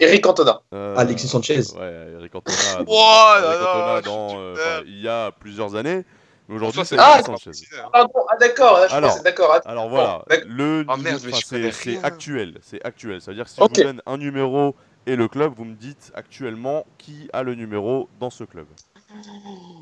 [0.00, 0.60] Eric Cantona.
[0.72, 1.60] euh, Alexis Sanchez.
[1.76, 2.56] Ouais, Eric Cantona.
[2.86, 6.04] Oh Eric dans, euh, il y a plusieurs années.
[6.48, 7.50] Mais aujourd'hui, c'est Ah, Alexis Sanchez.
[7.92, 9.22] Pardon, ah, d'accord, je Alors.
[9.22, 9.52] d'accord.
[9.54, 10.46] ah, Alors voilà, d'accord.
[10.48, 10.96] le Ah,
[11.42, 13.20] c'est actuel, c'est actuel.
[13.22, 13.70] Ça veut dire que si Ok.
[13.76, 14.74] je vous donne un numéro
[15.06, 18.66] et le club, vous me dites actuellement qui a le numéro dans ce club.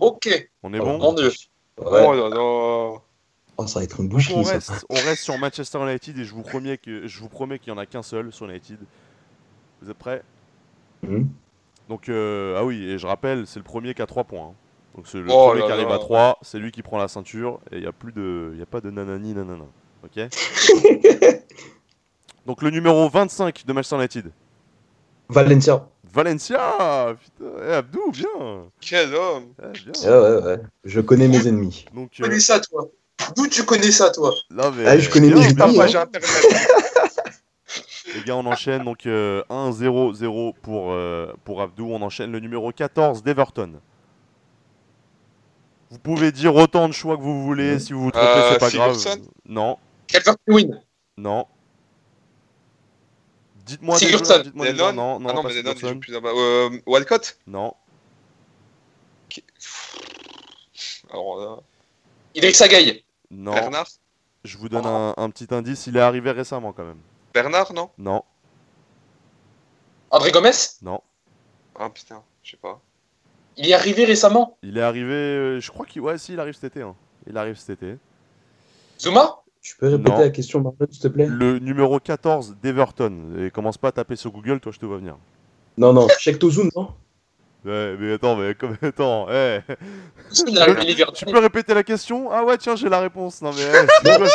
[0.01, 0.29] Ok,
[0.63, 1.33] On est Oh, bon mon Dieu.
[1.79, 2.07] Ouais.
[2.07, 2.99] Oh là là.
[3.59, 4.53] Oh, ça va être une boucherie, on ça.
[4.55, 7.73] reste, on reste sur Manchester United et je vous promets que je vous promets qu'il
[7.73, 8.79] y en a qu'un seul sur United.
[9.83, 10.23] Vous êtes prêts?
[11.03, 11.29] Mhm.
[11.89, 14.47] Donc, euh, ah oui, et je rappelle, c'est le premier qui a 3 points.
[14.47, 14.55] hein.
[14.97, 15.95] Donc, c'est le Oh premier là qui arrive là.
[15.97, 18.53] à 3, c'est lui qui prend la ceinture, et il n'y a plus de.
[18.55, 19.65] Il a pas de nanani nanana.
[20.05, 20.19] Ok?
[22.47, 24.31] Donc, le numéro 25 de Manchester United.
[25.29, 25.87] Valencia.
[26.13, 29.93] Valencia Putain, eh, Abdou, bien Quel homme Eh, bien.
[30.11, 30.59] Ouais, ouais, ouais.
[30.85, 31.87] Je connais mes ennemis.
[31.95, 32.89] Donc, Tu euh, connais ça, toi
[33.37, 35.87] D'où tu connais ça, toi là, mais, Ah, je connais bien, mes hein.
[35.87, 36.47] j'ai un périmètre.
[38.15, 41.89] Les gars, on enchaîne donc euh, 1-0-0 pour, euh, pour Abdou.
[41.91, 43.81] On enchaîne le numéro 14 d'Everton.
[45.91, 47.79] Vous pouvez dire autant de choix que vous voulez.
[47.79, 48.95] Si vous vous trompez, Euh, c'est pas grave.
[48.97, 50.81] Sigurdsson Non, Calvert-Lewin.
[51.17, 51.47] non.
[53.65, 54.43] Dites-moi des Sigurdsson.
[54.57, 56.15] Lennon Non, non, Ah non, pas mais Lennon plus.
[56.15, 57.75] Euh, Walcott Non,
[61.11, 61.57] Alors là,
[62.35, 63.05] Idriss Agaï.
[63.33, 63.53] Non.
[63.55, 63.89] Bernard
[64.45, 65.87] Je vous donne un, un petit indice.
[65.89, 67.01] Il est arrivé récemment quand même.
[67.35, 67.91] Bernard, non?
[67.99, 68.23] Non,
[70.11, 70.51] André Gomez?
[70.83, 71.01] non.
[71.75, 72.81] Ah putain, je sais pas.
[73.57, 74.59] Il est arrivé récemment?
[74.63, 75.13] Il est arrivé.
[75.15, 76.03] euh, je crois qu'il.
[76.03, 76.83] Ouais, si, il arrive cet été.
[76.83, 76.95] hein.
[77.27, 77.97] Il arrive cet été.
[79.01, 79.39] Zuma?
[79.63, 80.19] Tu peux répéter Non.
[80.19, 81.27] la question, Marlon, s'il te plaît?
[81.27, 83.37] Le numéro 14 d'Everton.
[83.39, 85.17] Et commence pas à taper sur Google, toi, je te vois venir.
[85.79, 86.89] Non, non, check Tozun, non?
[87.65, 89.61] Ouais, mais attends, mais comme attends, eh.
[90.59, 92.29] Arrivé l'hiver Tu peux répéter la question?
[92.33, 93.41] Ah ouais, tiens, j'ai la réponse.
[93.41, 93.87] Non mais eh,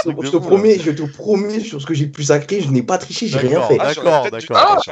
[0.05, 0.47] c'est quoi Je te fou, là?
[0.47, 3.39] promets, je te promets sur ce que j'ai pu sacrer, je n'ai pas triché, j'ai
[3.39, 3.77] rien fait.
[3.81, 4.55] Ah, D'accord, d'accord.
[4.55, 4.83] D'accord.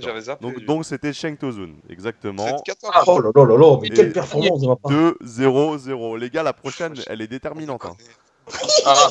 [0.00, 0.42] j'avais zappé.
[0.46, 2.62] Donc donc c'était Sheng Tozun, exactement.
[2.64, 2.92] 14.
[2.94, 6.16] Ah, Oh là là là là, mais Et- quelle performance de ma part 2-0-0.
[6.18, 7.84] Les gars, la prochaine, elle est déterminante.
[7.84, 7.96] hein.
[8.86, 9.08] Ah,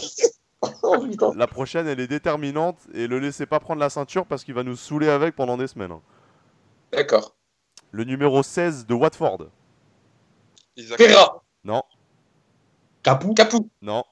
[0.84, 1.06] Oh
[1.36, 4.64] La prochaine, elle est déterminante et le laissez pas prendre la ceinture parce qu'il va
[4.64, 5.92] nous saouler avec pendant des semaines.
[5.92, 6.02] hein.
[6.92, 7.36] d'accord.
[7.92, 9.48] Le numéro 16 de Watford.
[10.78, 10.98] Isaac.
[10.98, 11.44] Pereira.
[11.64, 11.84] Non,
[13.04, 13.70] Capou Capou.
[13.82, 14.04] non,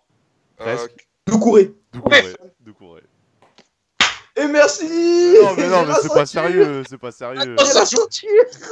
[0.60, 1.08] Euh, presque.
[1.26, 2.36] Doucouré Doucouré.
[2.60, 3.04] Doucouré.
[4.36, 4.86] Et merci
[5.44, 7.54] Non mais non, mais c'est pas sérieux, c'est pas sérieux.
[7.54, 8.06] Attends, ça joue.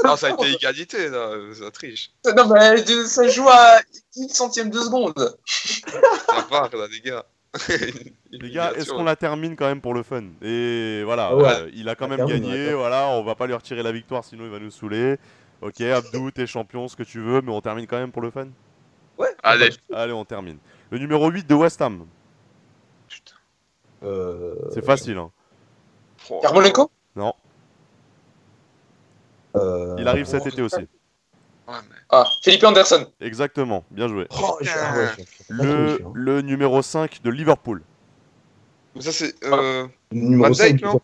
[0.05, 1.31] Non, ça a été égalité, là.
[1.53, 2.11] Ça triche.
[2.35, 3.79] Non, mais ça joue à
[4.13, 5.37] 10 centièmes de seconde.
[5.45, 7.25] Ça part, là, les gars.
[8.31, 10.23] Les gars, est-ce qu'on la termine quand même pour le fun?
[10.41, 11.45] Et voilà, Ah ouais.
[11.47, 14.23] euh, il a quand même termine, gagné, voilà, on va pas lui retirer la victoire
[14.23, 15.17] sinon il va nous saouler.
[15.61, 18.29] Ok, Abdou, t'es champion, ce que tu veux, mais on termine quand même pour le
[18.31, 18.47] fun?
[19.17, 19.69] Ouais Allez.
[19.93, 20.57] Allez, on termine.
[20.91, 22.05] Le numéro 8 de West Ham,
[24.03, 24.55] Euh...
[24.73, 25.17] c'est facile.
[25.17, 25.31] Hein.
[26.43, 27.33] Yarmolenko Non,
[29.55, 30.87] euh, il arrive cet été aussi.
[31.67, 33.05] Ouais, mais- Ah, Philippe Anderson.
[33.19, 34.27] Exactement, bien joué.
[34.41, 34.93] Oh, je- ah
[35.49, 36.11] Le, hein.
[36.13, 37.81] le numéro 5 de Liverpool.
[38.95, 39.35] Mais ça, c'est.
[39.45, 39.85] Euh...
[40.11, 41.01] Numéro Van 5, Dijk, non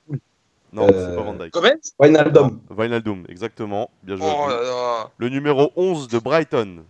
[0.72, 1.54] Non, Euh, c'est pas Van Dijk.
[1.54, 1.74] Gomez.
[2.00, 2.62] Wijnaldum.
[2.70, 4.26] Wijnaldum, exactement, bien joué.
[4.28, 5.10] Oh là là.
[5.18, 6.84] Le numéro 11 de Brighton.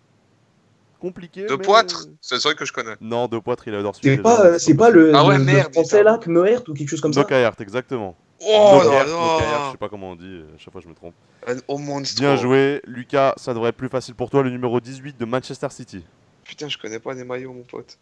[1.02, 1.46] Compliqué.
[1.48, 2.96] De mais- Poitre C'est seul que je connais.
[3.02, 5.40] Non, de Poitre, il adore C'est celui pas, euh, c'est pas le, Ah ouais, le-
[5.40, 8.16] le merde, français là, Knoert ou quelque chose comme ça Nokaert, exactement.
[8.46, 10.94] Oh là Nokaert, je sais pas comment on dit, euh, à chaque fois je me
[10.94, 11.14] trompe.
[11.48, 12.20] Un Au monstre.
[12.22, 15.68] Bien joué, Lucas, ça devrait être plus facile pour toi, le numéro 18 de Manchester
[15.70, 16.04] City.
[16.44, 17.98] Putain, je connais pas les maillots, mon pote.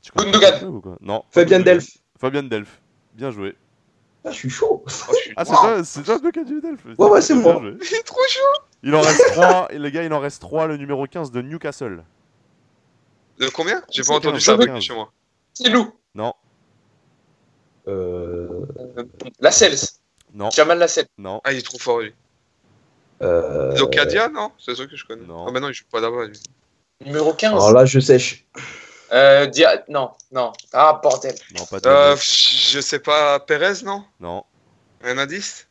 [0.00, 0.64] Tu connais Gundogan.
[0.68, 0.96] ou quoi?
[1.00, 1.24] Non.
[1.30, 1.60] Fabien.
[1.60, 1.98] Delph.
[2.18, 2.80] Fabien Delph,
[3.14, 3.56] bien joué.
[4.24, 4.84] Ah, je suis chaud.
[4.86, 5.32] Oh, je suis...
[5.36, 5.58] Ah, c'est Wow.
[5.60, 7.58] toi, c'est toi le du Delph Ouais, ouais, c'est moi.
[7.60, 7.74] joué.
[7.80, 8.62] Il est trop chaud.
[8.84, 11.42] Il en reste 3, et les gars, il en reste 3, le numéro 15 de
[11.42, 12.04] Newcastle.
[13.38, 13.82] De combien?
[13.90, 14.82] J'ai pas entendu 15, ça c'est après 15.
[14.82, 15.12] chez moi.
[15.54, 15.92] C'est Lou.
[18.98, 19.04] Euh,
[19.40, 19.78] Lascelles.
[20.34, 21.06] non, Jamal Lascelles.
[21.18, 21.40] non.
[21.44, 22.12] Ah, il est trop fort, lui.
[23.22, 25.26] euh, Locadia, non C'est ça que je connais.
[25.26, 25.46] Non.
[25.48, 26.38] Ah, bah non, il joue pas là-bas, lui.
[27.04, 27.52] Numéro 15.
[27.52, 28.44] Alors là, je sèche.
[29.12, 30.52] Euh, Dia- Non, non.
[30.72, 31.34] Ah, bordel.
[31.58, 34.44] Non, pas de Euh, je sais pas, Perez, non Non.
[35.04, 35.66] Un indice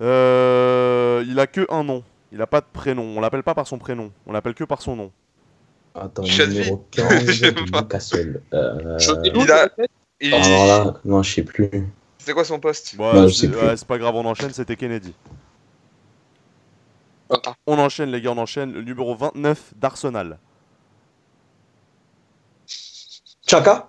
[0.00, 2.02] Euh, il a que un nom.
[2.32, 3.02] Il a pas de prénom.
[3.16, 4.12] On l'appelle pas par son prénom.
[4.26, 5.12] On l'appelle que par son nom.
[5.94, 6.58] Attends, Chadvi.
[6.58, 7.80] numéro 15 Je sais de pas.
[7.82, 8.42] Newcastle.
[8.52, 8.98] Euh...
[9.24, 9.68] Il a-
[10.22, 11.70] Alors là, non, je sais plus.
[12.18, 15.14] C'était quoi son poste Bah, c'est ouais, pas grave, on enchaîne, c'était Kennedy.
[17.66, 18.72] On enchaîne, les gars, on enchaîne.
[18.72, 20.38] Le numéro 29 d'Arsenal.
[23.46, 23.88] Chaka?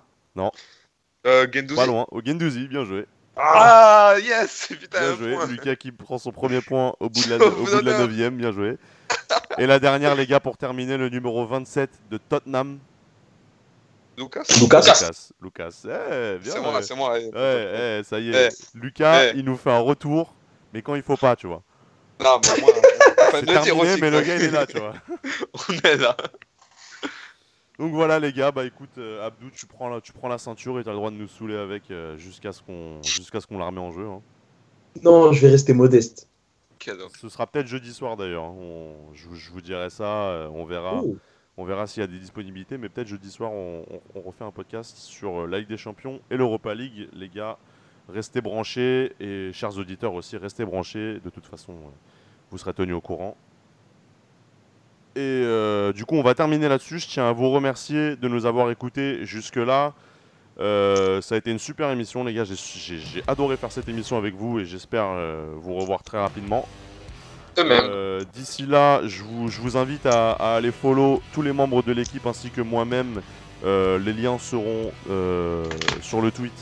[1.26, 2.06] Euh, Gendouzi Pas loin.
[2.10, 3.06] Au Gendouzi, bien joué.
[3.36, 5.34] Ah, yes Putain, Bien joué.
[5.34, 5.46] point.
[5.46, 7.90] Lucas qui prend son premier point au bout de la, Au au bout bout de
[7.90, 8.76] la d'un 9ème, bien joué.
[9.58, 12.78] Et la dernière, les gars, pour terminer, le numéro 27 de Tottenham.
[14.20, 15.32] Lucas Lucas Lucas.
[15.40, 15.82] Lucas.
[15.84, 16.52] Eh, bien.
[16.52, 16.82] C'est moi, ouais.
[16.82, 17.12] c'est moi.
[17.14, 18.48] Ouais, eh, ça y est.
[18.52, 18.78] Eh.
[18.78, 19.38] Lucas, Eh.
[19.38, 20.34] il nous fait un retour,
[20.74, 21.62] mais quand il faut pas, tu vois.
[22.20, 22.70] Non, mais moi,
[23.18, 24.10] enfin, C'est terminé, aussi, mais quoi.
[24.10, 24.92] le gars, il est là, tu vois.
[25.68, 26.16] On est là.
[27.78, 30.78] Donc voilà les gars, bah écoute euh, Abdou, tu prends la, tu prends la ceinture
[30.78, 33.46] et tu as le droit de nous saouler avec euh, jusqu'à ce qu'on jusqu'à ce
[33.46, 34.06] qu'on la remet en jeu.
[34.06, 34.20] hein.
[35.02, 36.28] Non, je vais rester modeste.
[36.78, 37.08] Cadeau.
[37.18, 38.44] Ce sera peut-être jeudi soir d'ailleurs.
[38.44, 38.54] hein.
[38.58, 41.16] On- je, vous- je vous dirai ça, euh, on verra, Oh.
[41.60, 43.84] On verra s'il y a des disponibilités, mais peut-être jeudi soir on,
[44.14, 47.58] refait un podcast sur euh, la Ligue des Champions et l'Europa League, les gars.
[48.08, 51.20] Restez branchés et chers auditeurs aussi, restez branchés.
[51.22, 51.90] De toute façon, euh,
[52.50, 53.36] vous serez tenus au courant.
[55.16, 56.98] Et euh, du coup, on va terminer là-dessus.
[56.98, 59.92] Je tiens à vous remercier de nous avoir écoutés jusque-là.
[60.56, 62.44] Ça a été une super émission, les gars.
[62.44, 65.08] J'ai- adoré faire cette émission avec vous et j'espère
[65.56, 66.66] vous revoir très rapidement.
[67.58, 72.50] Euh, D'ici là, je vous, invite à, aller follow tous les membres de l'équipe ainsi
[72.50, 73.20] que moi-même.
[73.64, 75.64] Euh, les liens seront euh,
[76.00, 76.52] sur le tweet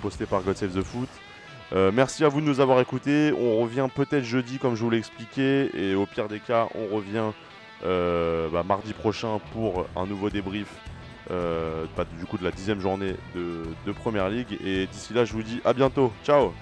[0.00, 1.08] posté par God Save the Foot.
[1.92, 3.32] Merci à vous de nous avoir écoutés.
[3.38, 6.94] On revient peut-être jeudi, comme je vous l'ai expliqué, et au pire des cas, on
[6.94, 7.32] revient
[7.82, 10.68] bah, mardi prochain pour un nouveau débrief
[11.28, 14.58] bah, du coup de la dixième journée de, de Première Ligue.
[14.64, 16.12] Et d'ici là, je vous dis à bientôt.
[16.24, 16.52] Ciao.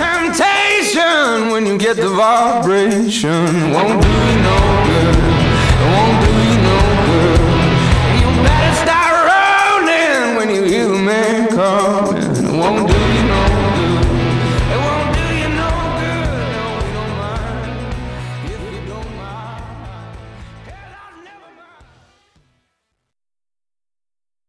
[0.00, 3.70] Temptation when you get the vibration.
[3.70, 5.16] Won't do you no good.
[5.76, 6.78] It Won't do you no
[7.10, 7.40] good.
[8.20, 12.58] You better start rolling when you hear the man coming.
[12.58, 13.29] Won't do you